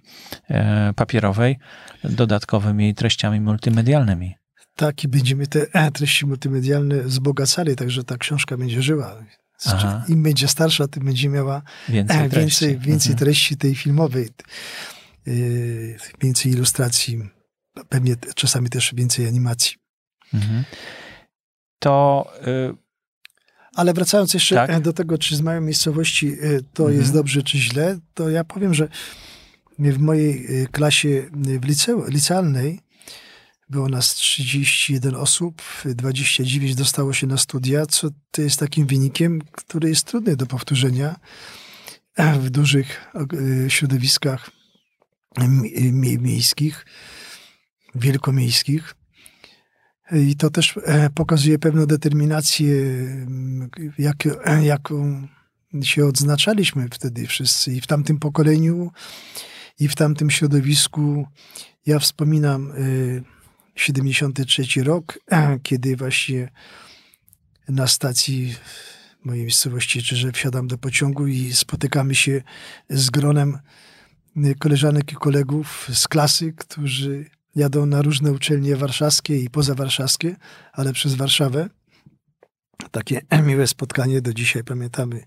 papierowej 0.96 1.58
dodatkowymi 2.04 2.94
treściami 2.94 3.40
multimedialnymi. 3.40 4.34
Tak, 4.76 5.04
i 5.04 5.08
będziemy 5.08 5.46
te 5.46 5.66
e, 5.72 5.90
treści 5.90 6.26
multimedialne 6.26 7.02
wzbogacali, 7.02 7.76
także 7.76 8.04
ta 8.04 8.16
książka 8.18 8.56
będzie 8.56 8.82
żyła. 8.82 9.16
Aha. 9.66 10.04
Im 10.08 10.22
będzie 10.22 10.48
starsza, 10.48 10.88
tym 10.88 11.04
będzie 11.04 11.28
miała 11.28 11.62
więcej, 11.88 12.16
e, 12.16 12.28
treści. 12.28 12.40
więcej, 12.40 12.78
więcej 12.78 13.12
mhm. 13.12 13.18
treści 13.18 13.56
tej 13.56 13.74
filmowej, 13.74 14.28
e, 15.26 15.30
więcej 16.22 16.52
ilustracji, 16.52 17.18
pewnie 17.88 18.16
czasami 18.34 18.68
też 18.68 18.94
więcej 18.94 19.26
animacji. 19.26 19.76
Mhm. 20.34 20.64
To. 21.78 22.26
Y 22.46 22.84
ale 23.76 23.92
wracając 23.92 24.34
jeszcze 24.34 24.54
tak? 24.54 24.80
do 24.80 24.92
tego, 24.92 25.18
czy 25.18 25.36
z 25.36 25.40
małej 25.40 25.60
miejscowości 25.60 26.36
to 26.74 26.82
mhm. 26.82 27.00
jest 27.00 27.12
dobrze, 27.12 27.42
czy 27.42 27.58
źle, 27.58 27.98
to 28.14 28.30
ja 28.30 28.44
powiem, 28.44 28.74
że 28.74 28.88
w 29.78 29.98
mojej 29.98 30.46
klasie 30.72 31.30
w 31.60 31.64
liceu, 31.64 32.04
licealnej 32.08 32.80
było 33.74 33.88
nas 33.88 34.14
31 34.14 35.14
osób, 35.14 35.62
29 35.84 36.74
dostało 36.74 37.12
się 37.12 37.26
na 37.26 37.36
studia, 37.36 37.86
co 37.86 38.08
to 38.30 38.42
jest 38.42 38.60
takim 38.60 38.86
wynikiem, 38.86 39.40
który 39.52 39.88
jest 39.88 40.06
trudny 40.06 40.36
do 40.36 40.46
powtórzenia 40.46 41.16
w 42.40 42.50
dużych 42.50 43.12
y, 43.32 43.70
środowiskach 43.70 44.50
miejskich, 46.20 46.86
wielkomiejskich. 47.94 48.94
I 50.12 50.36
to 50.36 50.50
też 50.50 50.78
e, 50.84 51.10
pokazuje 51.10 51.58
pewną 51.58 51.86
determinację, 51.86 52.74
jak, 53.98 54.16
jaką 54.62 55.28
się 55.82 56.06
odznaczaliśmy 56.06 56.88
wtedy 56.92 57.26
wszyscy. 57.26 57.72
I 57.72 57.80
w 57.80 57.86
tamtym 57.86 58.18
pokoleniu 58.18 58.90
i 59.80 59.88
w 59.88 59.94
tamtym 59.94 60.30
środowisku 60.30 61.26
ja 61.86 61.98
wspominam 61.98 62.72
73 63.74 64.80
y, 64.80 64.84
rok, 64.84 65.18
kiedy 65.62 65.96
właśnie 65.96 66.48
na 67.68 67.86
stacji 67.86 68.54
mojej 69.24 69.42
miejscowości 69.42 70.02
Czyże 70.02 70.32
wsiadam 70.32 70.68
do 70.68 70.78
pociągu 70.78 71.26
i 71.26 71.52
spotykamy 71.52 72.14
się 72.14 72.42
z 72.90 73.10
gronem 73.10 73.58
koleżanek 74.58 75.12
i 75.12 75.14
kolegów 75.14 75.90
z 75.92 76.08
klasy, 76.08 76.52
którzy 76.52 77.30
jadą 77.54 77.86
na 77.86 78.02
różne 78.02 78.32
uczelnie 78.32 78.76
warszawskie 78.76 79.38
i 79.38 79.50
pozawarszawskie, 79.50 80.36
ale 80.72 80.92
przez 80.92 81.14
Warszawę. 81.14 81.68
Takie 82.90 83.20
miłe 83.46 83.66
spotkanie 83.66 84.20
do 84.22 84.34
dzisiaj 84.34 84.64
pamiętamy, 84.64 85.24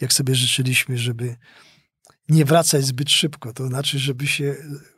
jak 0.00 0.12
sobie 0.12 0.34
życzyliśmy, 0.34 0.98
żeby 0.98 1.36
nie 2.32 2.44
wracać 2.44 2.84
zbyt 2.84 3.10
szybko. 3.10 3.52
To 3.52 3.66
znaczy, 3.66 3.98
żeby 3.98 4.26
się 4.26 4.54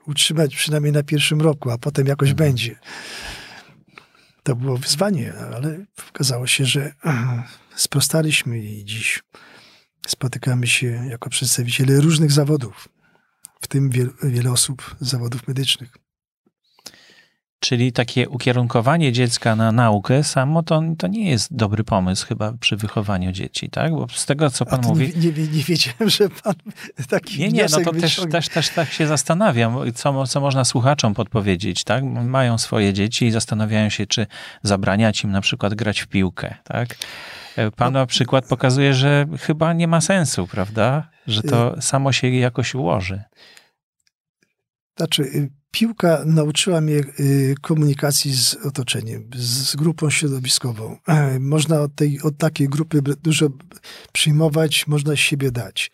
utrzymać 0.07 0.57
przynajmniej 0.57 0.93
na 0.93 1.03
pierwszym 1.03 1.41
roku, 1.41 1.71
a 1.71 1.79
potem 1.79 2.07
jakoś 2.07 2.31
mhm. 2.31 2.49
będzie. 2.49 2.79
To 4.43 4.57
było 4.57 4.77
wyzwanie, 4.77 5.35
ale 5.35 5.85
okazało 6.09 6.47
się, 6.47 6.65
że 6.67 6.95
sprostaliśmy 7.77 8.59
i 8.59 8.85
dziś 8.85 9.23
spotykamy 10.07 10.67
się 10.67 10.87
jako 10.87 11.31
przedstawiciele 11.31 12.01
różnych 12.01 12.33
zawodów, 12.33 12.89
w 13.61 13.67
tym 13.67 13.91
wiele, 13.91 14.11
wiele 14.23 14.53
osób 14.53 14.97
z 15.01 15.09
zawodów 15.09 15.49
medycznych. 15.49 16.04
Czyli 17.65 17.93
takie 17.93 18.29
ukierunkowanie 18.29 19.13
dziecka 19.13 19.57
na 19.57 19.73
naukę 19.73 20.25
samo 20.25 20.63
to, 20.63 20.83
to 20.99 21.07
nie 21.07 21.31
jest 21.31 21.57
dobry 21.57 21.85
pomysł 21.85 22.27
chyba 22.27 22.53
przy 22.53 22.77
wychowaniu 22.77 23.33
dzieci, 23.33 23.71
tak? 23.71 23.93
Bo 23.93 24.07
z 24.09 24.27
tego, 24.27 24.51
co 24.51 24.67
pan 24.67 24.81
mówi... 24.83 25.13
Nie, 25.17 25.33
nie, 25.33 25.49
nie, 25.49 25.63
wiedziałem, 25.63 26.11
że 26.11 26.29
pan 26.29 26.55
taki 27.09 27.41
Nie, 27.41 27.49
nie, 27.49 27.67
no 27.71 27.81
to 27.81 27.93
też, 27.93 28.21
też, 28.31 28.49
też 28.49 28.69
tak 28.69 28.93
się 28.93 29.07
zastanawiam, 29.07 29.93
co, 29.95 30.27
co 30.27 30.41
można 30.41 30.65
słuchaczom 30.65 31.15
podpowiedzieć, 31.15 31.85
tak? 31.85 32.05
Mają 32.05 32.59
swoje 32.59 32.93
dzieci 32.93 33.27
i 33.27 33.31
zastanawiają 33.31 33.89
się, 33.89 34.07
czy 34.07 34.27
zabraniać 34.63 35.25
im 35.25 35.31
na 35.31 35.41
przykład 35.41 35.75
grać 35.75 36.01
w 36.01 36.07
piłkę, 36.07 36.55
tak? 36.65 36.97
Pan 37.77 37.93
no, 37.93 38.07
przykład 38.07 38.47
pokazuje, 38.47 38.95
że 38.95 39.27
chyba 39.41 39.73
nie 39.73 39.89
ma 39.89 40.01
sensu, 40.01 40.47
prawda? 40.47 41.09
Że 41.27 41.43
to 41.43 41.79
y- 41.79 41.83
samo 41.83 42.13
się 42.13 42.29
jakoś 42.31 42.75
ułoży. 42.75 43.23
Znaczy, 44.97 45.23
y, 45.23 45.64
piłka 45.75 46.23
nauczyła 46.27 46.81
mnie 46.81 47.01
y, 47.21 47.55
komunikacji 47.61 48.35
z 48.35 48.55
otoczeniem, 48.55 49.31
z 49.37 49.77
grupą 49.77 50.11
środowiskową. 50.11 50.97
E, 51.09 51.39
można 51.41 51.81
od, 51.81 51.95
tej, 51.95 52.21
od 52.23 52.39
takiej 52.39 52.69
grupy 52.69 53.03
dużo 53.03 53.49
przyjmować, 54.13 54.87
można 54.87 55.17
siebie 55.17 55.51
dać. 55.51 55.91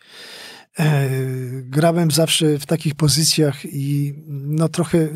E, 0.79 1.09
grałem 1.61 2.11
zawsze 2.11 2.59
w 2.59 2.65
takich 2.65 2.95
pozycjach 2.95 3.65
i 3.65 4.13
no 4.27 4.69
trochę, 4.69 5.07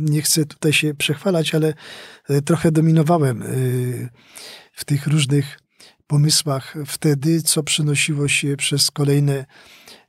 nie 0.00 0.22
chcę 0.22 0.44
tutaj 0.46 0.72
się 0.72 0.94
przechwalać, 0.94 1.54
ale 1.54 1.74
e, 2.28 2.42
trochę 2.42 2.72
dominowałem 2.72 3.44
w 4.72 4.84
tych 4.84 5.06
różnych 5.06 5.58
pomysłach 6.06 6.74
wtedy, 6.86 7.42
co 7.42 7.62
przynosiło 7.62 8.28
się 8.28 8.56
przez 8.56 8.90
kolejne 8.90 9.44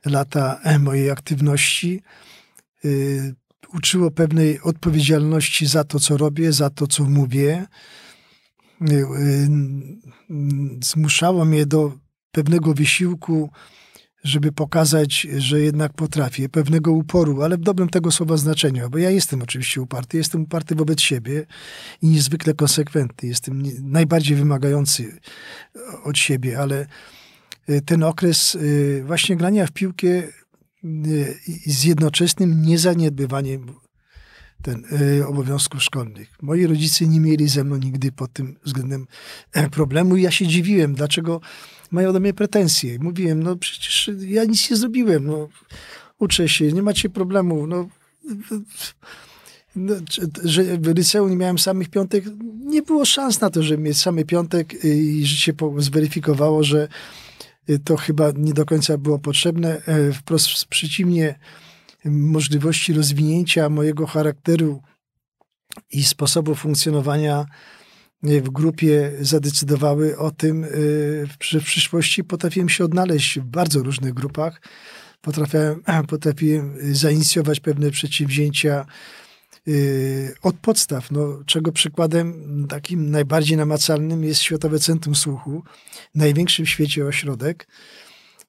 lata 0.04 0.60
mojej 0.78 1.10
aktywności 1.10 2.02
uczyło 3.76 4.10
pewnej 4.10 4.60
odpowiedzialności 4.60 5.66
za 5.66 5.84
to, 5.84 6.00
co 6.00 6.16
robię, 6.16 6.52
za 6.52 6.70
to, 6.70 6.86
co 6.86 7.04
mówię. 7.04 7.66
Y, 8.82 8.94
y, 8.94 9.48
zmuszało 10.84 11.44
mnie 11.44 11.66
do 11.66 11.92
pewnego 12.32 12.74
wysiłku, 12.74 13.50
żeby 14.24 14.52
pokazać, 14.52 15.26
że 15.36 15.60
jednak 15.60 15.92
potrafię, 15.92 16.48
pewnego 16.48 16.92
uporu, 16.92 17.42
ale 17.42 17.56
w 17.56 17.60
dobrym 17.60 17.88
tego 17.88 18.10
słowa 18.10 18.36
znaczeniu, 18.36 18.90
bo 18.90 18.98
ja 18.98 19.10
jestem 19.10 19.42
oczywiście 19.42 19.80
uparty, 19.80 20.16
jestem 20.16 20.42
uparty 20.42 20.74
wobec 20.74 21.00
siebie 21.00 21.46
i 22.02 22.06
niezwykle 22.06 22.54
konsekwentny, 22.54 23.28
jestem 23.28 23.62
najbardziej 23.82 24.36
wymagający 24.36 25.20
od 26.04 26.18
siebie, 26.18 26.58
ale 26.58 26.86
y, 27.68 27.80
ten 27.80 28.02
okres 28.02 28.58
właśnie 29.04 29.36
grania 29.36 29.66
w 29.66 29.72
piłkę 29.72 30.08
z 31.66 31.84
jednoczesnym 31.84 32.62
niezaniedbywaniem 32.62 33.66
ten, 34.62 34.84
obowiązków 35.26 35.82
szkolnych. 35.82 36.28
Moi 36.42 36.66
rodzice 36.66 37.06
nie 37.06 37.20
mieli 37.20 37.48
ze 37.48 37.64
mną 37.64 37.76
nigdy 37.76 38.12
pod 38.12 38.32
tym 38.32 38.56
względem 38.64 39.06
e, 39.52 39.70
problemu 39.70 40.16
i 40.16 40.22
ja 40.22 40.30
się 40.30 40.46
dziwiłem, 40.46 40.94
dlaczego 40.94 41.40
mają 41.90 42.12
do 42.12 42.20
mnie 42.20 42.34
pretensje. 42.34 42.98
Mówiłem, 42.98 43.42
no 43.42 43.56
przecież 43.56 44.10
ja 44.18 44.44
nic 44.44 44.70
nie 44.70 44.76
zrobiłem, 44.76 45.26
no 45.26 45.48
uczę 46.18 46.48
się, 46.48 46.72
nie 46.72 46.82
macie 46.82 47.08
problemu, 47.08 47.66
no, 47.66 47.88
no 49.76 49.94
że 50.44 50.62
w 50.64 50.96
liceum 50.96 51.30
nie 51.30 51.36
miałem 51.36 51.58
samych 51.58 51.88
piątek, 51.88 52.24
nie 52.64 52.82
było 52.82 53.04
szans 53.04 53.40
na 53.40 53.50
to, 53.50 53.62
żeby 53.62 53.82
mieć 53.82 53.98
samy 53.98 54.24
piątek 54.24 54.84
i 54.84 55.26
życie 55.26 55.54
zweryfikowało, 55.78 56.64
że 56.64 56.88
to 57.84 57.96
chyba 57.96 58.30
nie 58.36 58.52
do 58.52 58.64
końca 58.64 58.98
było 58.98 59.18
potrzebne. 59.18 59.82
E, 59.86 60.12
wprost 60.12 60.64
przeciwnie, 60.64 61.38
możliwości 62.04 62.92
rozwinięcia 62.92 63.68
mojego 63.68 64.06
charakteru 64.06 64.82
i 65.90 66.04
sposobu 66.04 66.54
funkcjonowania 66.54 67.46
w 68.22 68.50
grupie 68.50 69.12
zadecydowały 69.20 70.18
o 70.18 70.30
tym, 70.30 70.64
y, 70.64 71.26
że 71.42 71.60
w 71.60 71.64
przyszłości 71.64 72.24
potrafiłem 72.24 72.68
się 72.68 72.84
odnaleźć 72.84 73.38
w 73.40 73.44
bardzo 73.44 73.82
różnych 73.82 74.14
grupach. 74.14 74.62
Potrafiłem, 75.20 75.82
potrafiłem 76.08 76.76
zainicjować 76.94 77.60
pewne 77.60 77.90
przedsięwzięcia 77.90 78.80
y, 78.80 79.25
od 80.42 80.56
podstaw, 80.56 81.10
no, 81.10 81.38
czego 81.46 81.72
przykładem 81.72 82.66
takim 82.68 83.10
najbardziej 83.10 83.56
namacalnym 83.56 84.24
jest 84.24 84.40
Światowe 84.40 84.78
Centrum 84.78 85.14
Słuchu, 85.14 85.62
największy 86.14 86.64
w 86.64 86.68
świecie 86.68 87.06
ośrodek 87.06 87.68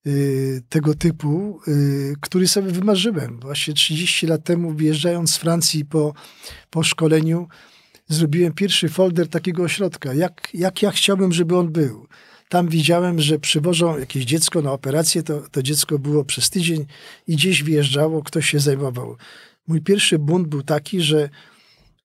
y, 0.07 0.61
tego 0.69 0.95
typu, 0.95 1.61
który 2.21 2.47
sobie 2.47 2.71
wymarzyłem. 2.71 3.39
Właśnie 3.39 3.73
30 3.73 4.27
lat 4.27 4.43
temu, 4.43 4.73
wyjeżdżając 4.73 5.31
z 5.31 5.37
Francji 5.37 5.85
po, 5.85 6.13
po 6.69 6.83
szkoleniu, 6.83 7.47
zrobiłem 8.07 8.53
pierwszy 8.53 8.89
folder 8.89 9.27
takiego 9.27 9.63
ośrodka, 9.63 10.13
jak, 10.13 10.49
jak 10.53 10.81
ja 10.81 10.91
chciałbym, 10.91 11.33
żeby 11.33 11.57
on 11.57 11.71
był. 11.71 12.07
Tam 12.49 12.67
widziałem, 12.67 13.21
że 13.21 13.39
przywożą 13.39 13.97
jakieś 13.97 14.25
dziecko 14.25 14.61
na 14.61 14.71
operację, 14.71 15.23
to, 15.23 15.41
to 15.51 15.63
dziecko 15.63 15.99
było 15.99 16.25
przez 16.25 16.49
tydzień 16.49 16.85
i 17.27 17.35
gdzieś 17.35 17.63
wyjeżdżało, 17.63 18.23
ktoś 18.23 18.49
się 18.49 18.59
zajmował. 18.59 19.17
Mój 19.67 19.81
pierwszy 19.81 20.19
bunt 20.19 20.47
był 20.47 20.63
taki, 20.63 21.01
że 21.01 21.29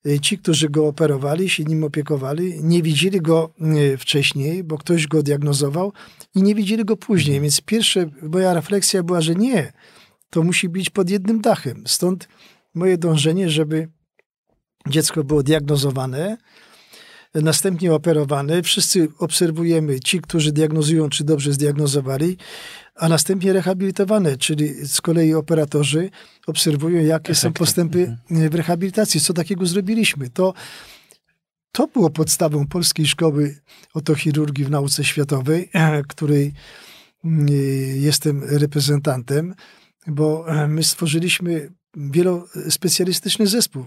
e, 0.07 0.21
ci, 0.21 0.39
którzy 0.39 0.69
go 0.69 0.87
operowali, 0.87 1.51
się 1.51 1.65
nim 1.65 1.85
opiekowali, 1.85 2.65
nie 2.65 2.83
widzieli 2.83 3.21
go 3.21 3.55
e, 3.61 3.97
wcześniej, 3.97 4.65
bo 4.65 4.79
ktoś 4.79 5.07
go 5.07 5.23
diagnozował 5.23 5.93
i 6.35 6.43
nie 6.43 6.55
widzieli 6.55 6.85
go 6.85 6.97
później. 6.97 7.41
Więc 7.41 7.61
pierwsza 7.61 8.01
moja 8.23 8.55
refleksja 8.55 9.03
była, 9.03 9.21
że 9.21 9.35
nie, 9.35 9.73
to 10.31 10.43
musi 10.43 10.69
być 10.69 10.91
pod 10.91 11.11
jednym 11.11 11.41
dachem. 11.41 11.85
Stąd 11.87 12.29
moje 12.75 12.99
dążenie, 12.99 13.51
żeby 13.51 13.89
Dziecko 14.89 15.25
było 15.25 15.43
diagnozowane, 15.43 16.37
następnie 17.35 17.95
operowane. 17.95 18.63
Wszyscy 18.63 19.09
obserwujemy, 19.19 20.01
ci, 20.01 20.21
którzy 20.21 20.53
diagnozują, 20.53 21.09
czy 21.09 21.25
dobrze 21.25 21.53
zdiagnozowali, 21.53 22.37
a 22.95 23.09
następnie 23.09 23.53
rehabilitowane, 23.53 24.37
czyli 24.37 24.87
z 24.87 25.01
kolei 25.01 25.35
operatorzy 25.35 26.11
obserwują, 26.47 27.05
jakie 27.05 27.35
są 27.35 27.53
postępy 27.53 27.99
mhm. 28.31 28.51
w 28.51 28.55
rehabilitacji. 28.55 29.21
Co 29.21 29.33
takiego 29.33 29.67
zrobiliśmy? 29.67 30.31
To, 30.31 30.55
to 31.73 31.87
było 31.87 32.11
podstawą 32.11 32.67
polskiej 32.67 33.07
szkoły 33.07 33.61
otochirurgii 33.95 34.65
w 34.65 34.71
nauce 34.71 35.05
światowej, 35.05 35.71
której 36.09 36.53
mm, 37.25 37.47
jestem 37.95 38.43
reprezentantem, 38.45 39.55
bo 40.07 40.47
my 40.69 40.83
stworzyliśmy 40.83 41.73
wielospecjalistyczny 41.97 43.47
zespół. 43.47 43.85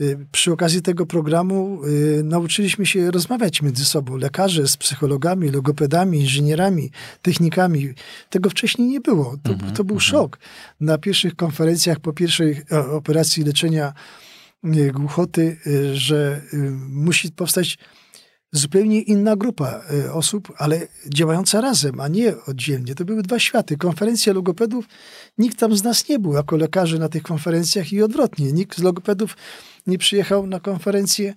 Y, 0.00 0.26
przy 0.32 0.52
okazji 0.52 0.82
tego 0.82 1.06
programu 1.06 1.80
y, 1.84 2.22
nauczyliśmy 2.24 2.86
się 2.86 3.10
rozmawiać 3.10 3.62
między 3.62 3.84
sobą. 3.84 4.16
Lekarze 4.16 4.68
z 4.68 4.76
psychologami, 4.76 5.50
logopedami, 5.50 6.20
inżynierami, 6.20 6.90
technikami. 7.22 7.94
Tego 8.30 8.50
wcześniej 8.50 8.88
nie 8.88 9.00
było. 9.00 9.36
To, 9.42 9.52
mm 9.52 9.66
-hmm, 9.66 9.76
to 9.76 9.84
był 9.84 9.96
mm 9.96 10.00
-hmm. 10.00 10.10
szok. 10.10 10.38
Na 10.80 10.98
pierwszych 10.98 11.36
konferencjach 11.36 12.00
po 12.00 12.12
pierwszej 12.12 12.62
e, 12.72 12.86
operacji 12.86 13.44
leczenia 13.44 13.92
y, 14.64 14.92
głuchoty, 14.92 15.56
że 15.94 16.40
musi 16.88 17.32
powstać 17.32 17.78
zupełnie 18.52 19.00
inna 19.00 19.36
grupa 19.36 19.80
osób, 20.12 20.52
ale 20.58 20.88
działająca 21.14 21.60
razem, 21.60 22.00
a 22.00 22.08
nie 22.08 22.34
oddzielnie. 22.46 22.94
To 22.94 23.04
były 23.04 23.22
dwa 23.22 23.38
światy. 23.38 23.76
Konferencja 23.76 24.32
logopedów, 24.32 24.84
nikt 25.38 25.58
tam 25.58 25.76
z 25.76 25.82
nas 25.82 26.08
nie 26.08 26.18
był 26.18 26.32
jako 26.32 26.56
lekarzy 26.56 26.98
na 26.98 27.08
tych 27.08 27.22
konferencjach 27.22 27.92
i 27.92 28.02
odwrotnie. 28.02 28.52
Nikt 28.52 28.78
z 28.78 28.82
logopedów 28.82 29.36
nie 29.86 29.98
przyjechał 29.98 30.46
na 30.46 30.60
konferencje 30.60 31.34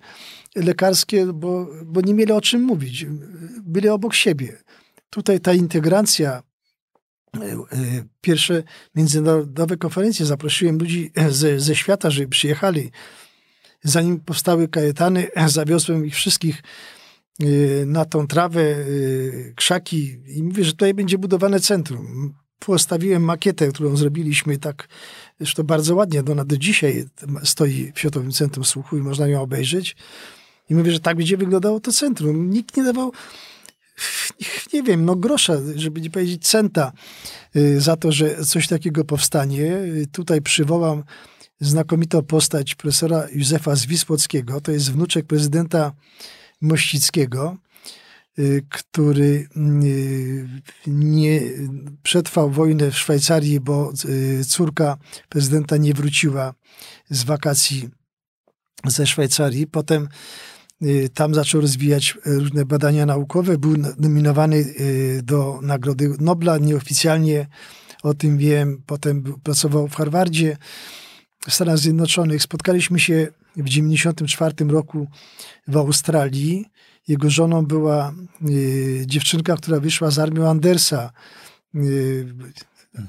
lekarskie, 0.56 1.26
bo, 1.26 1.68
bo 1.84 2.00
nie 2.00 2.14
mieli 2.14 2.32
o 2.32 2.40
czym 2.40 2.62
mówić. 2.62 3.06
Byli 3.62 3.88
obok 3.88 4.14
siebie. 4.14 4.62
Tutaj 5.10 5.40
ta 5.40 5.52
integracja, 5.52 6.42
e, 7.36 7.40
e, 7.40 7.58
pierwsze 8.20 8.62
międzynarodowe 8.94 9.76
konferencje, 9.76 10.26
zaprosiłem 10.26 10.78
ludzi 10.78 11.12
ze, 11.30 11.60
ze 11.60 11.74
świata, 11.74 12.10
żeby 12.10 12.28
przyjechali. 12.28 12.90
Zanim 13.82 14.20
powstały 14.20 14.68
kajetany, 14.68 15.28
zawiozłem 15.46 16.06
ich 16.06 16.14
wszystkich 16.14 16.58
e, 16.58 16.62
na 17.86 18.04
tą 18.04 18.26
trawę, 18.26 18.76
krzaki 19.56 20.18
i 20.26 20.42
mówię, 20.42 20.64
że 20.64 20.72
tutaj 20.72 20.94
będzie 20.94 21.18
budowane 21.18 21.60
centrum. 21.60 22.34
Postawiłem 22.58 23.22
makietę, 23.22 23.68
którą 23.68 23.96
zrobiliśmy 23.96 24.58
tak 24.58 24.88
Zresztą 25.42 25.62
bardzo 25.62 25.94
ładnie, 25.94 26.22
ona 26.30 26.44
do 26.44 26.56
dzisiaj 26.56 27.04
stoi 27.44 27.92
w 27.94 27.98
Światowym 27.98 28.32
Centrum 28.32 28.64
Słuchu 28.64 28.96
i 28.96 29.00
można 29.00 29.26
ją 29.26 29.42
obejrzeć. 29.42 29.96
I 30.70 30.74
mówię, 30.74 30.92
że 30.92 31.00
tak 31.00 31.16
będzie 31.16 31.36
wyglądało 31.36 31.80
to 31.80 31.92
centrum. 31.92 32.50
Nikt 32.50 32.76
nie 32.76 32.84
dawał, 32.84 33.12
nie 34.72 34.82
wiem, 34.82 35.04
no 35.04 35.16
grosza, 35.16 35.54
żeby 35.76 36.00
nie 36.00 36.10
powiedzieć 36.10 36.48
centa 36.48 36.92
y, 37.56 37.80
za 37.80 37.96
to, 37.96 38.12
że 38.12 38.44
coś 38.44 38.68
takiego 38.68 39.04
powstanie. 39.04 39.76
Tutaj 40.12 40.42
przywołam 40.42 41.04
znakomitą 41.60 42.22
postać 42.22 42.74
profesora 42.74 43.26
Józefa 43.32 43.76
Zwisłockiego. 43.76 44.60
To 44.60 44.72
jest 44.72 44.92
wnuczek 44.92 45.26
prezydenta 45.26 45.92
Mościckiego. 46.62 47.56
Y, 48.38 48.62
który 48.68 49.48
y, 49.56 50.48
nie 50.86 51.40
przetrwał 52.02 52.50
wojnę 52.50 52.90
w 52.90 52.98
Szwajcarii, 52.98 53.60
bo 53.60 53.92
y, 54.04 54.44
córka 54.44 54.96
prezydenta 55.28 55.76
nie 55.76 55.94
wróciła 55.94 56.54
z 57.10 57.24
wakacji 57.24 57.88
ze 58.86 59.06
Szwajcarii. 59.06 59.66
Potem 59.66 60.08
tam 61.14 61.34
zaczął 61.34 61.60
rozwijać 61.60 62.18
różne 62.24 62.64
badania 62.64 63.06
naukowe. 63.06 63.58
Był 63.58 63.76
nominowany 63.98 64.74
do 65.22 65.58
Nagrody 65.62 66.14
Nobla. 66.20 66.58
Nieoficjalnie 66.58 67.46
o 68.02 68.14
tym 68.14 68.38
wiem. 68.38 68.82
Potem 68.86 69.22
pracował 69.42 69.88
w 69.88 69.94
Harvardzie 69.94 70.56
w 71.48 71.54
Stanach 71.54 71.78
Zjednoczonych. 71.78 72.42
Spotkaliśmy 72.42 73.00
się 73.00 73.28
w 73.56 73.64
1994 73.64 74.70
roku 74.70 75.08
w 75.68 75.76
Australii 75.76 76.66
jego 77.08 77.30
żoną 77.30 77.66
była 77.66 78.14
y, 78.48 79.04
dziewczynka, 79.06 79.56
która 79.56 79.80
wyszła 79.80 80.10
z 80.10 80.18
armią 80.18 80.48
Andersa. 80.48 81.12
Y, 81.74 82.34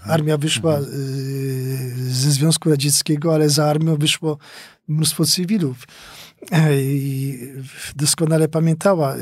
armia 0.03 0.37
wyszła 0.37 0.77
mhm. 0.77 0.95
y, 0.95 2.13
ze 2.13 2.31
Związku 2.31 2.69
Radzieckiego, 2.69 3.33
ale 3.33 3.49
za 3.49 3.65
armią 3.65 3.95
wyszło 3.95 4.37
mnóstwo 4.87 5.25
cywilów. 5.25 5.87
I 6.71 7.39
doskonale 7.95 8.47
pamiętała. 8.47 9.15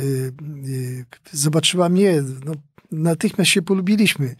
Zobaczyła 1.31 1.89
mnie. 1.89 2.23
No, 2.45 2.53
natychmiast 2.91 3.51
się 3.51 3.61
polubiliśmy. 3.61 4.35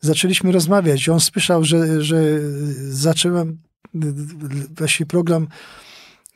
Zaczęliśmy 0.00 0.52
rozmawiać. 0.52 1.08
On 1.08 1.20
słyszał, 1.20 1.64
że, 1.64 2.02
że 2.02 2.22
zacząłem 2.90 3.58
właśnie 4.76 5.06
program 5.06 5.46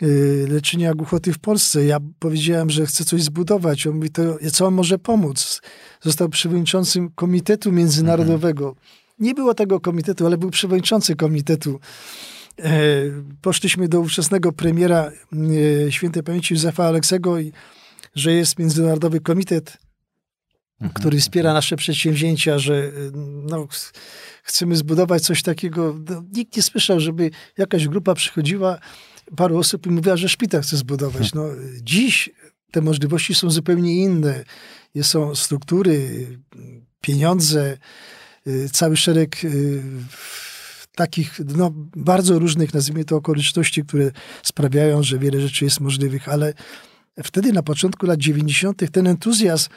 Y, 0.02 0.46
leczenia 0.50 0.94
głuchoty 0.94 1.32
w 1.32 1.38
Polsce. 1.38 1.84
Ja 1.84 1.98
powiedziałem, 2.18 2.70
że 2.70 2.86
chcę 2.86 3.04
coś 3.04 3.22
zbudować. 3.22 3.86
On 3.86 3.94
mówi, 3.94 4.10
to 4.10 4.22
co 4.52 4.66
on 4.66 4.74
może 4.74 4.98
pomóc? 4.98 5.62
Został 6.00 6.28
przewodniczącym 6.28 7.10
Komitetu 7.14 7.72
Międzynarodowego. 7.72 8.76
Nie 9.18 9.34
było 9.34 9.54
tego 9.54 9.80
komitetu, 9.80 10.26
ale 10.26 10.38
był 10.38 10.50
przewodniczący 10.50 11.16
komitetu. 11.16 11.80
E, 12.58 12.72
poszliśmy 13.42 13.88
do 13.88 14.00
ówczesnego 14.00 14.52
premiera 14.52 15.10
e, 15.86 15.92
świętej 15.92 16.22
pamięci 16.22 16.54
Józefa 16.54 16.84
Aleksego, 16.84 17.38
i, 17.38 17.52
że 18.14 18.32
jest 18.32 18.58
Międzynarodowy 18.58 19.20
Komitet 19.20 19.78
mhm. 20.84 20.94
który 20.94 21.20
wspiera 21.20 21.52
nasze 21.52 21.76
przedsięwzięcia, 21.76 22.58
że 22.58 22.92
no, 23.44 23.68
chcemy 24.42 24.76
zbudować 24.76 25.22
coś 25.22 25.42
takiego. 25.42 25.96
No, 26.10 26.24
nikt 26.32 26.56
nie 26.56 26.62
słyszał, 26.62 27.00
żeby 27.00 27.30
jakaś 27.58 27.88
grupa 27.88 28.14
przychodziła, 28.14 28.78
paru 29.36 29.58
osób 29.58 29.86
i 29.86 29.90
mówiła, 29.90 30.16
że 30.16 30.28
szpital 30.28 30.62
chce 30.62 30.76
zbudować. 30.76 31.34
No, 31.34 31.44
dziś 31.82 32.30
te 32.70 32.80
możliwości 32.80 33.34
są 33.34 33.50
zupełnie 33.50 33.94
inne. 33.94 34.44
Są 35.02 35.34
struktury, 35.34 36.26
pieniądze, 37.00 37.78
y, 38.46 38.68
cały 38.72 38.96
szereg 38.96 39.44
y, 39.44 39.82
takich 40.94 41.40
no, 41.56 41.70
bardzo 41.96 42.38
różnych, 42.38 42.74
nazwijmy 42.74 43.04
to, 43.04 43.16
okoliczności, 43.16 43.84
które 43.84 44.10
sprawiają, 44.42 45.02
że 45.02 45.18
wiele 45.18 45.40
rzeczy 45.40 45.64
jest 45.64 45.80
możliwych, 45.80 46.28
ale 46.28 46.54
wtedy 47.24 47.52
na 47.52 47.62
początku 47.62 48.06
lat 48.06 48.18
90. 48.18 48.90
ten 48.92 49.06
entuzjazm 49.06 49.68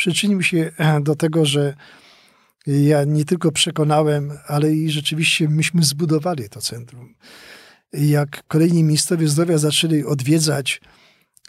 przyczynił 0.00 0.42
się 0.42 0.70
e, 0.78 1.00
do 1.00 1.16
tego, 1.16 1.46
że 1.46 1.74
ja 2.66 3.04
nie 3.04 3.24
tylko 3.24 3.52
przekonałem, 3.52 4.32
ale 4.46 4.72
i 4.74 4.90
rzeczywiście 4.90 5.48
myśmy 5.48 5.82
zbudowali 5.82 6.48
to 6.48 6.60
centrum. 6.60 7.14
Jak 7.92 8.46
kolejni 8.48 8.84
ministrowie 8.84 9.28
zdrowia 9.28 9.58
zaczęli 9.58 10.04
odwiedzać, 10.04 10.80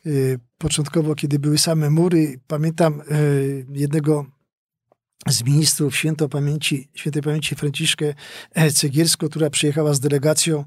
y, 0.05 0.39
początkowo, 0.57 1.15
kiedy 1.15 1.39
były 1.39 1.57
same 1.57 1.89
mury, 1.89 2.39
pamiętam 2.47 3.01
y, 3.01 3.65
jednego 3.69 4.25
z 5.27 5.43
ministrów 5.43 5.95
pamięci, 6.29 6.89
świętej 6.95 7.21
pamięci 7.21 7.55
Franciszkę 7.55 8.13
e, 8.53 8.71
Cegiersko, 8.71 9.29
która 9.29 9.49
przyjechała 9.49 9.93
z 9.93 9.99
delegacją 9.99 10.65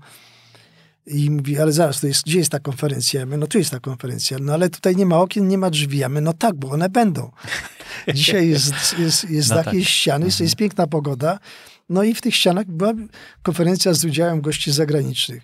i 1.07 1.31
mówi, 1.31 1.59
ale 1.59 1.73
zaraz, 1.73 2.01
to 2.01 2.07
jest, 2.07 2.25
gdzie 2.25 2.39
jest 2.39 2.51
ta 2.51 2.61
konferencja? 2.61 3.21
Ja 3.21 3.27
mówię, 3.27 3.39
no 3.39 3.47
tu 3.47 3.59
jest 3.59 3.71
ta 3.71 3.81
konferencja. 3.81 4.39
No 4.41 4.53
ale 4.55 4.71
tutaj 4.71 4.97
nie 4.97 5.07
ma 5.07 5.19
okien, 5.19 5.49
nie 5.49 5.59
ma 5.59 5.71
drzwi. 5.71 5.99
Ja 5.99 6.09
mówię, 6.09 6.21
no 6.21 6.33
tak, 6.33 6.55
bo 6.55 6.71
one 6.71 6.89
będą. 6.89 7.31
Dzisiaj 8.15 8.49
jest, 8.49 8.75
jest, 8.99 9.31
jest 9.31 9.51
no 9.51 9.57
takie 9.57 9.79
tak. 9.79 9.89
ściany, 9.89 10.25
mhm. 10.25 10.45
jest 10.45 10.57
piękna 10.57 10.87
pogoda. 10.87 11.39
No 11.89 12.03
i 12.03 12.15
w 12.15 12.21
tych 12.21 12.35
ścianach 12.35 12.67
była 12.67 12.93
konferencja 13.43 13.95
z 13.95 14.05
udziałem 14.05 14.41
gości 14.41 14.73
zagranicznych. 14.73 15.43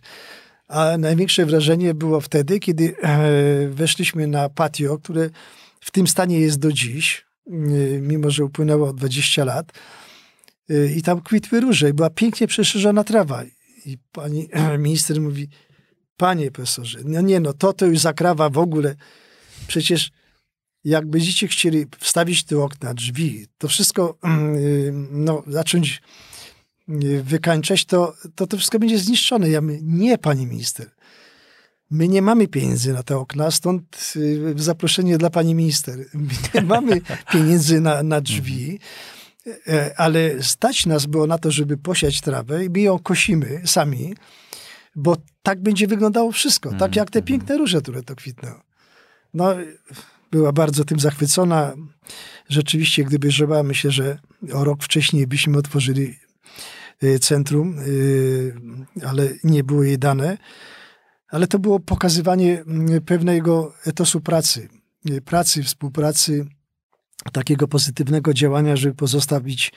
A 0.69 0.99
największe 0.99 1.47
wrażenie 1.47 1.95
było 1.95 2.21
wtedy, 2.21 2.61
kiedy 2.61 2.95
e, 3.03 3.69
weszliśmy 3.69 4.27
na 4.27 4.49
patio, 4.49 4.99
które 4.99 5.31
w 5.81 5.91
tym 5.91 6.07
stanie 6.07 6.41
jest 6.41 6.59
do 6.59 6.73
dziś, 6.73 7.25
e, 7.47 7.51
mimo 8.01 8.31
że 8.31 8.45
upłynęło 8.45 8.93
20 8.93 9.45
lat. 9.45 9.73
E, 10.71 10.87
I 10.87 11.03
tam 11.03 11.21
kwitły 11.21 11.61
róże 11.61 11.91
i 11.91 11.93
była 11.93 12.11
pięknie 12.11 12.47
przeszerzona 12.47 13.05
trawa. 13.05 13.43
I 13.85 13.99
pani 14.13 14.49
minister 14.79 15.21
mówi, 15.21 15.49
panie 16.17 16.51
profesorze, 16.51 16.99
no 17.05 17.21
nie 17.21 17.41
no, 17.41 17.53
to 17.53 17.73
to 17.73 17.87
już 17.87 17.99
zakrawa 17.99 18.51
w 18.51 18.59
ogóle. 18.59 18.95
Przecież 19.67 20.11
jak 20.85 21.07
będziecie 21.07 21.49
chcieli 21.49 21.87
wstawić 21.99 22.45
te 22.45 22.59
okna, 22.59 22.95
drzwi, 22.95 23.47
to 23.59 23.69
wszystko 23.69 24.19
no, 25.11 25.43
zacząć 25.47 26.03
wykańczać, 27.23 27.85
to, 27.85 28.15
to 28.35 28.47
to 28.47 28.57
wszystko 28.57 28.79
będzie 28.79 28.99
zniszczone. 28.99 29.51
Ja 29.51 29.61
mówię, 29.61 29.79
nie, 29.83 30.19
pani 30.19 30.47
minister. 30.47 30.91
My 31.91 32.09
nie 32.09 32.23
mamy 32.23 32.49
pieniędzy 32.49 32.93
na 32.93 33.03
te 33.03 33.17
okna, 33.17 33.51
stąd 33.51 34.13
y, 34.17 34.55
zaproszenie 34.57 35.19
dla 35.19 35.31
pani 35.31 35.55
minister. 35.55 35.99
My 36.15 36.33
nie 36.55 36.63
mamy 36.63 37.01
pieniędzy 37.33 37.81
na, 37.81 38.03
na 38.03 38.21
drzwi, 38.21 38.79
e, 38.79 39.20
ale 39.97 40.43
stać 40.43 40.87
nas 40.87 41.07
było 41.07 41.27
na 41.27 41.39
to, 41.39 41.51
żeby 41.51 41.77
posiać 41.77 42.21
trawę 42.21 42.65
i 42.65 42.71
my 42.71 42.81
ją 42.81 42.99
kosimy 42.99 43.63
sami, 43.67 44.15
bo 44.97 45.17
tak 45.43 45.63
będzie 45.63 45.87
wyglądało 45.87 46.33
wszystko. 46.33 46.75
Tak 46.79 46.97
jak 46.97 47.11
te 47.11 47.19
mhm. 47.19 47.27
piękne 47.27 47.57
róże, 47.57 47.81
które 47.81 48.03
to 48.03 48.17
kwitną. 48.17 48.49
No, 49.35 49.55
była 50.31 50.53
bardzo 50.53 50.85
tym 50.85 51.01
zachwycona. 51.01 51.73
Rzeczywiście, 52.49 53.05
gdyby 53.05 53.31
żyła, 53.31 53.63
myślę, 53.63 53.91
że 53.91 54.19
o 54.53 54.65
rok 54.65 54.83
wcześniej 54.83 55.27
byśmy 55.27 55.59
otworzyli 55.59 56.15
Y, 57.03 57.19
centrum, 57.19 57.79
y, 57.79 58.53
ale 59.07 59.29
nie 59.45 59.65
było 59.65 59.83
jej 59.83 59.99
dane. 59.99 60.39
Ale 61.29 61.47
to 61.47 61.59
było 61.59 61.81
pokazywanie 61.81 62.61
mm, 62.61 63.01
pewnego 63.03 63.75
etosu 63.87 64.21
pracy, 64.21 64.69
pracy, 65.25 65.63
współpracy, 65.63 66.47
takiego 67.33 67.69
pozytywnego 67.69 68.35
działania, 68.35 68.77
żeby 68.77 68.95
pozostawić 68.95 69.73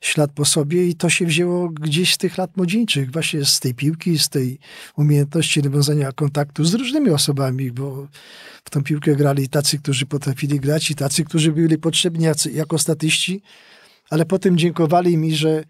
ślad 0.00 0.32
po 0.32 0.44
sobie. 0.44 0.86
I 0.86 0.94
to 0.94 1.10
się 1.10 1.26
wzięło 1.26 1.68
gdzieś 1.68 2.14
z 2.14 2.18
tych 2.18 2.38
lat 2.38 2.56
młodzieńczych, 2.56 3.10
właśnie 3.10 3.44
z 3.44 3.60
tej 3.60 3.74
piłki, 3.74 4.18
z 4.18 4.28
tej 4.28 4.58
umiejętności 4.96 5.62
nawiązania 5.62 6.12
kontaktu 6.12 6.64
z 6.64 6.74
różnymi 6.74 7.10
osobami, 7.10 7.72
bo 7.72 8.06
w 8.64 8.70
tą 8.70 8.82
piłkę 8.82 9.16
grali 9.16 9.48
tacy, 9.48 9.78
którzy 9.78 10.06
potrafili 10.06 10.60
grać 10.60 10.90
i 10.90 10.94
tacy, 10.94 11.24
którzy 11.24 11.52
byli 11.52 11.78
potrzebni 11.78 12.26
jako 12.52 12.78
statyści, 12.78 13.42
ale 14.10 14.26
potem 14.26 14.58
dziękowali 14.58 15.16
mi, 15.16 15.36
że 15.36 15.64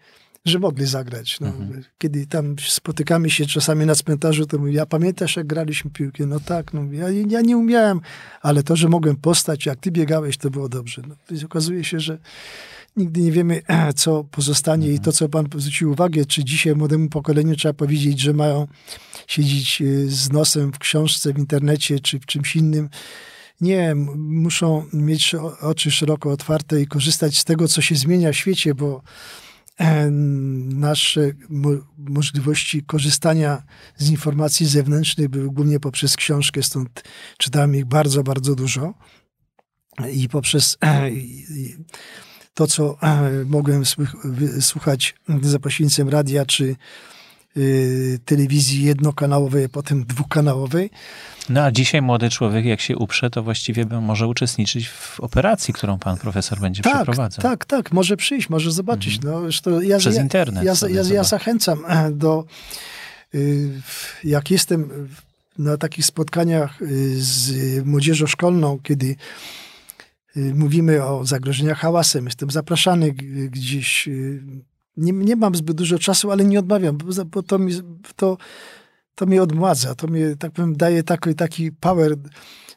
że 0.45 0.59
mogli 0.59 0.87
zagrać. 0.87 1.41
No, 1.41 1.47
mhm. 1.47 1.85
Kiedy 1.99 2.27
tam 2.27 2.57
spotykamy 2.69 3.31
się 3.31 3.47
czasami 3.47 3.87
na 3.87 3.95
cmentarzu, 3.95 4.47
to 4.47 4.59
mówię, 4.59 4.73
ja 4.73 4.87
pamiętasz 4.87 5.37
jak 5.37 5.47
graliśmy 5.47 5.91
piłkę? 5.91 6.27
No 6.27 6.41
tak, 6.41 6.75
no, 6.75 6.93
ja, 6.93 7.11
ja 7.11 7.41
nie 7.41 7.57
umiałem, 7.57 8.01
ale 8.41 8.63
to, 8.63 8.77
że 8.77 8.89
mogłem 8.89 9.17
postać, 9.17 9.67
jak 9.67 9.81
ty 9.81 9.91
biegałeś, 9.91 10.37
to 10.37 10.51
było 10.51 10.69
dobrze. 10.69 11.03
No, 11.09 11.15
więc 11.31 11.45
okazuje 11.45 11.85
się, 11.85 12.01
że 12.01 12.19
nigdy 12.97 13.21
nie 13.21 13.33
wiemy, 13.33 13.63
co 13.97 14.25
pozostanie 14.25 14.87
mhm. 14.87 14.97
i 14.97 15.05
to, 15.05 15.13
co 15.13 15.29
pan 15.29 15.47
zwrócił 15.57 15.91
uwagę, 15.91 16.25
czy 16.25 16.45
dzisiaj 16.45 16.75
młodemu 16.75 17.09
pokoleniu 17.09 17.57
trzeba 17.57 17.75
powiedzieć, 17.75 18.21
że 18.21 18.33
mają 18.33 18.67
siedzieć 19.27 19.83
e, 19.83 19.85
z 20.09 20.33
nosem 20.33 20.73
w 20.73 20.79
książce, 20.79 21.33
w 21.33 21.39
internecie, 21.39 22.01
czy 22.01 22.19
w 22.19 22.27
czymś 22.27 22.57
innym. 22.57 22.89
Nie, 23.61 23.95
muszą 24.17 24.85
mieć 24.93 25.35
oczy 25.61 25.91
szeroko 25.91 26.31
otwarte 26.31 26.81
i 26.81 26.87
korzystać 26.87 27.39
z 27.39 27.45
tego, 27.45 27.69
co 27.69 27.83
się 27.83 27.95
zmienia 27.95 28.33
w 28.33 28.37
świecie, 28.37 28.75
bo 28.75 29.03
nasze 30.71 31.31
możliwości 31.99 32.83
korzystania 32.83 33.63
z 33.97 34.11
informacji 34.11 34.67
zewnętrznych 34.67 35.29
były 35.29 35.51
głównie 35.51 35.81
poprzez 35.81 36.17
książkę, 36.17 36.63
stąd 36.63 37.05
czytałem 37.39 37.77
ich 37.77 37.85
bardzo, 37.85 38.23
bardzo 38.23 38.55
dużo. 38.55 38.95
I 40.13 40.29
poprzez 40.29 40.79
e, 40.85 41.11
to, 42.55 42.67
co 42.67 42.97
e, 43.03 43.31
mogłem 43.45 43.83
słuchać 44.61 45.15
za 45.43 45.59
pośrednictwem 45.59 46.09
radia 46.09 46.47
czy 46.47 46.77
telewizji 48.25 48.85
jednokanałowej, 48.85 49.65
a 49.65 49.69
potem 49.69 50.05
dwukanałowej, 50.05 50.91
no 51.49 51.63
a 51.63 51.71
dzisiaj 51.71 52.03
młody 52.03 52.31
człowiek, 52.31 52.65
jak 52.65 52.81
się 52.81 52.97
uprze, 52.97 53.31
to 53.31 53.43
właściwie 53.43 53.85
może 53.85 54.27
uczestniczyć 54.27 54.89
w 54.89 55.21
operacji, 55.21 55.75
którą 55.75 55.99
pan 55.99 56.17
profesor 56.17 56.61
będzie 56.61 56.83
tak, 56.83 56.95
przeprowadzał. 56.95 57.43
Tak, 57.43 57.65
tak, 57.65 57.93
może 57.93 58.17
przyjść, 58.17 58.51
może 58.51 58.73
zobaczyć. 58.73 59.17
Mhm. 59.17 59.35
No, 59.35 59.41
zresztą 59.41 59.81
ja, 59.81 59.99
Przez 59.99 60.17
ja, 60.17 60.23
internet. 60.23 60.65
Ja, 60.65 60.75
ja, 60.89 61.03
ja, 61.15 61.25
zachęcam 61.25 61.85
e, 61.89 62.11
do, 62.11 62.45
y, 63.35 63.71
jak 64.25 64.51
jestem 64.51 65.09
na 65.59 65.77
takich 65.77 66.07
spotkaniach 66.07 66.83
y, 66.83 67.23
z 67.23 67.53
młodzieżą 67.87 68.27
szkolną, 68.27 68.79
kiedy 68.83 69.17
y, 70.37 70.55
mówimy 70.55 71.05
o 71.05 71.27
zagrożeniach 71.27 71.79
hałasem, 71.79 72.25
jestem 72.25 72.51
zapraszany 72.51 73.13
gdzieś. 73.51 74.09
Nie, 74.97 75.13
nie 75.13 75.37
mam 75.37 75.55
zbyt 75.55 75.77
dużo 75.77 75.99
czasu, 75.99 76.31
ale 76.31 76.45
nie 76.45 76.59
odmawiam, 76.59 76.97
bo, 76.97 77.25
bo 77.25 77.43
to 77.43 77.59
mi 77.59 77.73
to 78.17 78.37
to 79.15 79.27
mnie 79.27 79.43
odmładza, 79.43 79.95
to 79.95 80.07
mnie, 80.07 80.37
tak 80.39 80.53
powiem, 80.53 80.77
daje 80.77 81.03
taki, 81.03 81.35
taki 81.35 81.73
power 81.73 82.15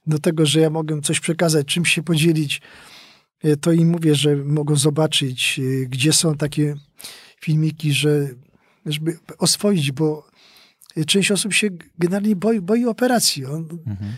do 0.07 0.19
tego, 0.19 0.45
że 0.45 0.59
ja 0.59 0.69
mogę 0.69 1.01
coś 1.01 1.19
przekazać, 1.19 1.67
czymś 1.67 1.93
się 1.93 2.03
podzielić. 2.03 2.61
E, 3.43 3.55
to 3.55 3.71
im 3.71 3.89
mówię, 3.89 4.15
że 4.15 4.35
mogą 4.35 4.75
zobaczyć, 4.75 5.59
e, 5.59 5.85
gdzie 5.85 6.13
są 6.13 6.35
takie 6.35 6.75
filmiki, 7.41 7.93
że 7.93 8.29
żeby 8.85 9.17
oswoić, 9.37 9.91
bo 9.91 10.27
część 11.07 11.31
osób 11.31 11.53
się 11.53 11.69
generalnie 11.99 12.35
boi, 12.35 12.61
boi 12.61 12.85
operacji. 12.85 13.45
On, 13.45 13.67
mhm. 13.87 14.11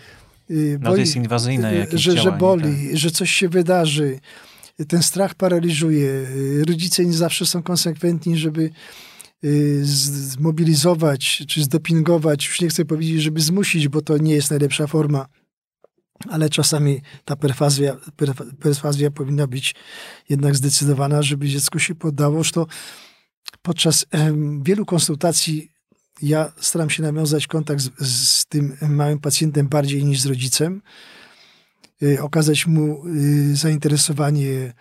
E, 0.50 0.54
no 0.80 0.92
to 0.92 0.98
jest 0.98 1.16
inwazyjne 1.16 1.76
jakieś 1.76 2.02
że, 2.02 2.18
że 2.18 2.32
boli, 2.32 2.88
tak. 2.88 2.98
że 2.98 3.12
coś 3.12 3.32
się 3.32 3.50
wydarzy. 3.50 4.20
Ten 4.88 5.04
strach 5.04 5.36
paraliżuje. 5.36 6.28
Rodzice 6.68 7.06
nie 7.06 7.14
zawsze 7.14 7.46
są 7.46 7.64
konsekwentni, 7.64 8.38
żeby 8.38 8.70
Y, 9.44 9.86
zmobilizować 9.86 11.44
czy 11.48 11.64
zdopingować, 11.64 12.46
już 12.46 12.62
nie 12.62 12.68
chcę 12.68 12.86
powiedzieć, 12.86 13.22
żeby 13.22 13.42
zmusić, 13.42 13.88
bo 13.88 14.02
to 14.02 14.18
nie 14.18 14.34
jest 14.34 14.50
najlepsza 14.50 14.88
forma, 14.88 15.28
ale 16.30 16.50
czasami 16.50 17.02
ta 17.26 17.36
perfazja, 17.36 17.98
perfazja 18.60 19.12
powinna 19.12 19.48
być 19.48 19.76
jednak 20.30 20.56
zdecydowana, 20.56 21.22
żeby 21.22 21.48
dziecko 21.48 21.80
się 21.80 21.96
poddało. 21.96 22.44
To 22.54 22.68
podczas 23.62 24.06
wielu 24.62 24.86
konsultacji 24.86 25.72
ja 26.22 26.54
staram 26.60 26.90
się 26.90 27.04
nawiązać 27.04 27.48
kontakt 27.48 27.82
z, 27.82 27.92
z 28.30 28.46
tym 28.46 28.78
małym 28.82 29.20
pacjentem 29.20 29.68
bardziej 29.68 30.06
niż 30.06 30.22
z 30.22 30.26
rodzicem, 30.26 30.82
okazać 32.22 32.68
mu 32.68 33.08
y, 33.08 33.56
zainteresowanie, 33.56 34.74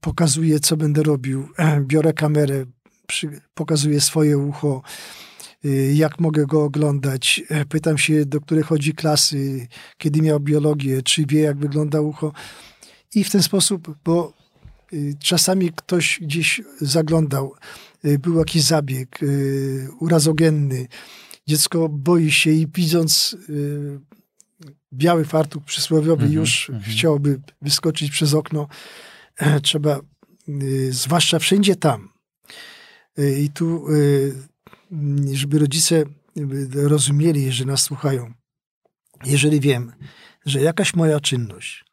pokazuję, 0.00 0.60
co 0.60 0.76
będę 0.76 1.02
robił, 1.02 1.48
biorę 1.86 2.12
kamerę, 2.12 2.64
przy, 3.06 3.40
pokazuje 3.54 4.00
swoje 4.00 4.38
ucho, 4.38 4.82
y, 5.64 5.92
jak 5.94 6.20
mogę 6.20 6.46
go 6.46 6.64
oglądać. 6.64 7.42
E, 7.48 7.64
pytam 7.64 7.98
się, 7.98 8.26
do 8.26 8.40
której 8.40 8.64
chodzi 8.64 8.92
klasy, 8.92 9.68
kiedy 9.98 10.22
miał 10.22 10.40
biologię, 10.40 11.02
czy 11.02 11.26
wie, 11.26 11.40
jak 11.40 11.58
wygląda 11.58 12.00
ucho. 12.00 12.32
I 13.14 13.24
w 13.24 13.30
ten 13.30 13.42
sposób, 13.42 13.96
bo 14.04 14.32
y, 14.92 15.14
czasami 15.18 15.70
ktoś 15.76 16.18
gdzieś 16.22 16.62
zaglądał, 16.80 17.54
y, 18.04 18.18
był 18.18 18.38
jakiś 18.38 18.62
zabieg 18.62 19.22
y, 19.22 19.88
urazogenny, 20.00 20.86
dziecko 21.46 21.88
boi 21.88 22.30
się 22.30 22.50
i 22.50 22.66
widząc 22.74 23.36
biały 24.92 25.24
fartuch 25.24 25.64
przysłowiowy 25.64 26.22
mm 26.22 26.34
-hmm, 26.34 26.38
już 26.38 26.70
mm 26.70 26.82
-hmm. 26.82 26.90
chciałoby 26.90 27.40
wyskoczyć 27.62 28.10
przez 28.10 28.34
okno. 28.34 28.68
Trzeba, 29.62 30.00
zwłaszcza 30.90 31.38
wszędzie 31.38 31.76
tam. 31.76 32.08
I 33.38 33.50
tu, 33.50 33.86
żeby 35.32 35.58
rodzice 35.58 36.04
rozumieli, 36.74 37.52
że 37.52 37.64
nas 37.64 37.82
słuchają. 37.82 38.32
Jeżeli 39.24 39.60
wiem, 39.60 39.92
że 40.46 40.60
jakaś 40.60 40.94
moja 40.94 41.20
czynność 41.20 41.84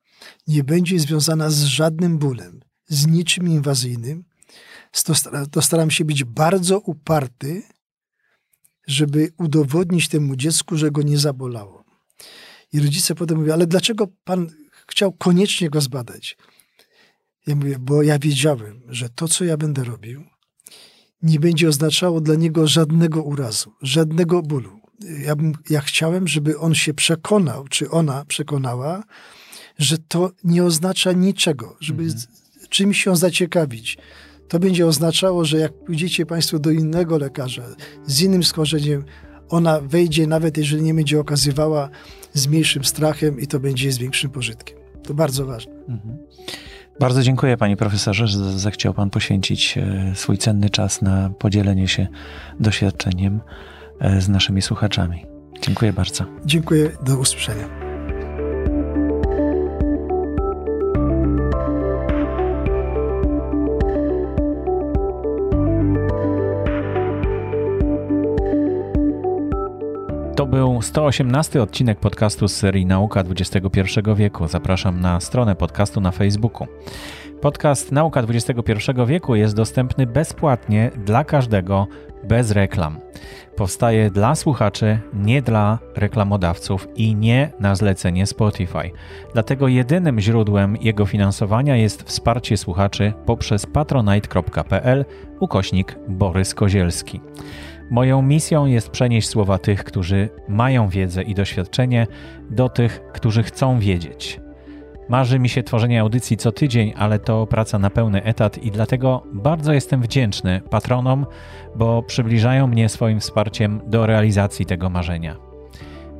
nie 0.48 0.64
będzie 0.64 1.00
związana 1.00 1.50
z 1.50 1.64
żadnym 1.64 2.18
bólem, 2.18 2.60
z 2.88 3.08
niczym 3.08 3.48
inwazyjnym, 3.48 4.24
to 5.52 5.62
staram 5.62 5.92
się 5.92 6.06
być 6.06 6.24
bardzo 6.24 6.80
uparty, 6.80 7.64
żeby 8.88 9.32
udowodnić 9.38 10.08
temu 10.08 10.36
dziecku, 10.36 10.78
że 10.78 10.92
go 10.92 11.02
nie 11.02 11.18
zabolało. 11.18 11.87
I 12.74 12.80
rodzice 12.80 13.16
potem 13.16 13.38
mówią, 13.38 13.54
ale 13.54 13.68
dlaczego 13.68 14.08
pan 14.24 14.48
chciał 14.88 15.12
koniecznie 15.12 15.70
go 15.70 15.82
zbadać? 15.82 16.38
Ja 17.48 17.56
mówię, 17.56 17.78
bo 17.80 18.04
ja 18.04 18.20
wiedziałem, 18.20 18.82
że 18.88 19.10
to, 19.10 19.28
co 19.28 19.46
ja 19.46 19.58
będę 19.58 19.84
robił, 19.84 20.24
nie 21.22 21.40
będzie 21.40 21.70
oznaczało 21.70 22.22
dla 22.22 22.36
niego 22.36 22.68
żadnego 22.68 23.24
urazu, 23.24 23.74
żadnego 23.82 24.42
bólu. 24.42 24.80
Ja, 25.26 25.36
bym, 25.36 25.54
ja 25.70 25.82
chciałem, 25.82 26.28
żeby 26.28 26.60
on 26.60 26.76
się 26.76 26.94
przekonał, 26.94 27.68
czy 27.68 27.90
ona 27.90 28.26
przekonała, 28.26 29.04
że 29.78 29.98
to 29.98 30.32
nie 30.44 30.64
oznacza 30.64 31.12
niczego, 31.12 31.78
żeby 31.80 32.04
mhm. 32.04 32.22
czymś 32.70 33.04
się 33.04 33.16
zaciekawić. 33.16 33.98
To 34.48 34.60
będzie 34.60 34.88
oznaczało, 34.88 35.46
że 35.46 35.58
jak 35.58 35.74
pójdziecie 35.74 36.26
Państwo 36.26 36.60
do 36.60 36.72
innego 36.72 37.18
lekarza 37.18 37.64
z 38.06 38.22
innym 38.22 38.44
schorzeniem, 38.44 39.06
ona 39.50 39.82
wejdzie, 39.82 40.28
nawet 40.28 40.58
jeżeli 40.58 40.84
nie 40.84 40.94
będzie 40.94 41.20
okazywała, 41.20 41.90
z 42.34 42.48
mniejszym 42.48 42.84
strachem 42.84 43.40
i 43.40 43.48
to 43.48 43.60
będzie 43.60 43.92
z 43.92 43.98
większym 43.98 44.30
pożytkiem. 44.30 44.78
To 45.04 45.14
bardzo 45.14 45.46
ważne. 45.46 45.74
Mhm. 45.74 46.18
Bardzo 47.00 47.24
dziękuję 47.24 47.58
panie 47.58 47.78
profesorze, 47.78 48.28
że 48.28 48.60
zechciał 48.60 48.94
pan 48.94 49.10
poświęcić 49.10 49.78
e, 49.78 50.12
swój 50.16 50.38
cenny 50.38 50.70
czas 50.70 51.02
na 51.02 51.30
podzielenie 51.30 51.88
się 51.88 52.08
doświadczeniem 52.60 53.42
e, 54.00 54.22
z 54.22 54.30
naszymi 54.30 54.62
słuchaczami. 54.62 55.26
Dziękuję 55.62 55.94
bardzo. 55.94 56.26
Dziękuję, 56.46 56.92
do 57.06 57.18
usłyszenia. 57.18 57.87
Był 70.48 70.82
118 70.82 71.62
odcinek 71.62 72.00
podcastu 72.00 72.48
z 72.48 72.56
serii 72.56 72.86
Nauka 72.86 73.24
XXI 73.30 73.82
wieku. 74.16 74.48
Zapraszam 74.48 75.02
na 75.02 75.20
stronę 75.20 75.56
podcastu 75.56 76.02
na 76.02 76.12
Facebooku. 76.12 76.68
Podcast 77.42 77.92
Nauka 77.92 78.22
XXI 78.22 78.92
wieku 79.08 79.36
jest 79.36 79.56
dostępny 79.56 80.08
bezpłatnie 80.08 80.92
dla 81.06 81.24
każdego, 81.24 81.88
bez 82.24 82.52
reklam. 82.52 83.00
Powstaje 83.56 84.12
dla 84.12 84.36
słuchaczy, 84.36 85.00
nie 85.14 85.42
dla 85.42 85.80
reklamodawców 85.96 86.88
i 86.96 87.16
nie 87.16 87.52
na 87.60 87.76
zlecenie 87.76 88.26
Spotify. 88.26 88.92
Dlatego 89.34 89.68
jedynym 89.68 90.20
źródłem 90.20 90.78
jego 90.82 91.06
finansowania 91.06 91.76
jest 91.76 92.04
wsparcie 92.04 92.58
słuchaczy 92.58 93.14
poprzez 93.26 93.66
patronite.pl 93.66 95.06
ukośnik 95.40 95.96
Borys 96.08 96.54
Kozielski. 96.54 97.22
Moją 97.90 98.22
misją 98.22 98.66
jest 98.66 98.90
przenieść 98.90 99.30
słowa 99.30 99.58
tych, 99.58 99.84
którzy 99.84 100.30
mają 100.48 100.90
wiedzę 100.90 101.24
i 101.24 101.36
doświadczenie, 101.36 102.08
do 102.50 102.70
tych, 102.70 103.02
którzy 103.14 103.44
chcą 103.44 103.80
wiedzieć. 103.80 104.40
Marzy 105.10 105.40
mi 105.40 105.50
się 105.50 105.64
tworzenie 105.64 106.02
audycji 106.02 106.38
co 106.38 106.52
tydzień, 106.52 106.94
ale 106.98 107.20
to 107.20 107.48
praca 107.48 107.80
na 107.80 107.90
pełny 107.90 108.24
etat 108.24 108.58
i 108.58 108.72
dlatego 108.72 109.24
bardzo 109.34 109.74
jestem 109.74 110.02
wdzięczny 110.02 110.62
patronom, 110.70 111.26
bo 111.76 112.04
przybliżają 112.04 112.68
mnie 112.68 112.90
swoim 112.90 113.20
wsparciem 113.20 113.82
do 113.86 114.06
realizacji 114.06 114.66
tego 114.66 114.90
marzenia. 114.90 115.36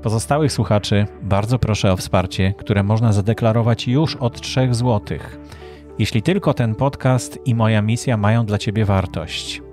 Pozostałych 0.02 0.52
słuchaczy 0.52 1.06
bardzo 1.22 1.60
proszę 1.60 1.92
o 1.92 1.98
wsparcie, 1.98 2.54
które 2.58 2.84
można 2.84 3.14
zadeklarować 3.14 3.88
już 3.88 4.16
od 4.16 4.42
3 4.42 4.68
zł. 4.72 5.18
Jeśli 6.00 6.22
tylko 6.22 6.54
ten 6.54 6.76
podcast 6.76 7.40
i 7.46 7.56
moja 7.56 7.82
misja 7.82 8.18
mają 8.18 8.46
dla 8.46 8.58
Ciebie 8.58 8.86
wartość. 8.86 9.67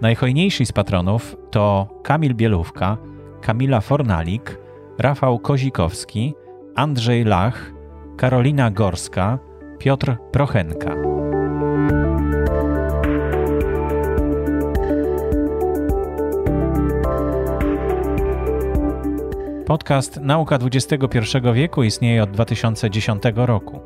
Najhojniejsi 0.00 0.66
z 0.66 0.72
patronów 0.72 1.36
to 1.50 1.88
Kamil 2.02 2.34
Bielówka, 2.34 2.96
Kamila 3.40 3.80
Fornalik, 3.80 4.58
Rafał 4.98 5.38
Kozikowski, 5.38 6.34
Andrzej 6.74 7.24
Lach, 7.24 7.72
Karolina 8.16 8.70
Gorska, 8.70 9.38
Piotr 9.78 10.16
Prochenka. 10.32 10.94
Podcast 19.66 20.20
Nauka 20.20 20.58
XXI 20.72 21.18
wieku 21.54 21.82
istnieje 21.82 22.22
od 22.22 22.30
2010 22.30 23.22
roku. 23.34 23.80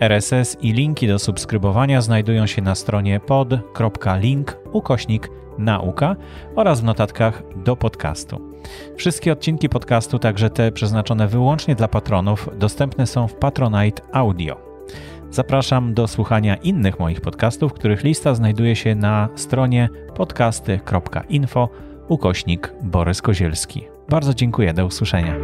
RSS 0.00 0.56
i 0.60 0.72
linki 0.72 1.08
do 1.08 1.18
subskrybowania 1.18 2.00
znajdują 2.00 2.46
się 2.46 2.62
na 2.62 2.74
stronie 2.74 3.20
pod.link 3.20 4.58
ukośnik 4.72 5.41
nauka 5.58 6.16
oraz 6.56 6.80
w 6.80 6.84
notatkach 6.84 7.42
do 7.56 7.76
podcastu. 7.76 8.40
Wszystkie 8.96 9.32
odcinki 9.32 9.68
podcastu, 9.68 10.18
także 10.18 10.50
te 10.50 10.72
przeznaczone 10.72 11.28
wyłącznie 11.28 11.74
dla 11.74 11.88
patronów, 11.88 12.48
dostępne 12.58 13.06
są 13.06 13.28
w 13.28 13.34
Patronite 13.34 14.02
Audio. 14.12 14.56
Zapraszam 15.30 15.94
do 15.94 16.08
słuchania 16.08 16.56
innych 16.56 16.98
moich 16.98 17.20
podcastów, 17.20 17.72
których 17.72 18.04
lista 18.04 18.34
znajduje 18.34 18.76
się 18.76 18.94
na 18.94 19.28
stronie 19.34 19.88
podcasty.info 20.14 21.68
ukośnik 22.08 22.74
Borys 22.82 23.22
Kozielski. 23.22 23.84
Bardzo 24.08 24.34
dziękuję, 24.34 24.74
do 24.74 24.86
usłyszenia. 24.86 25.34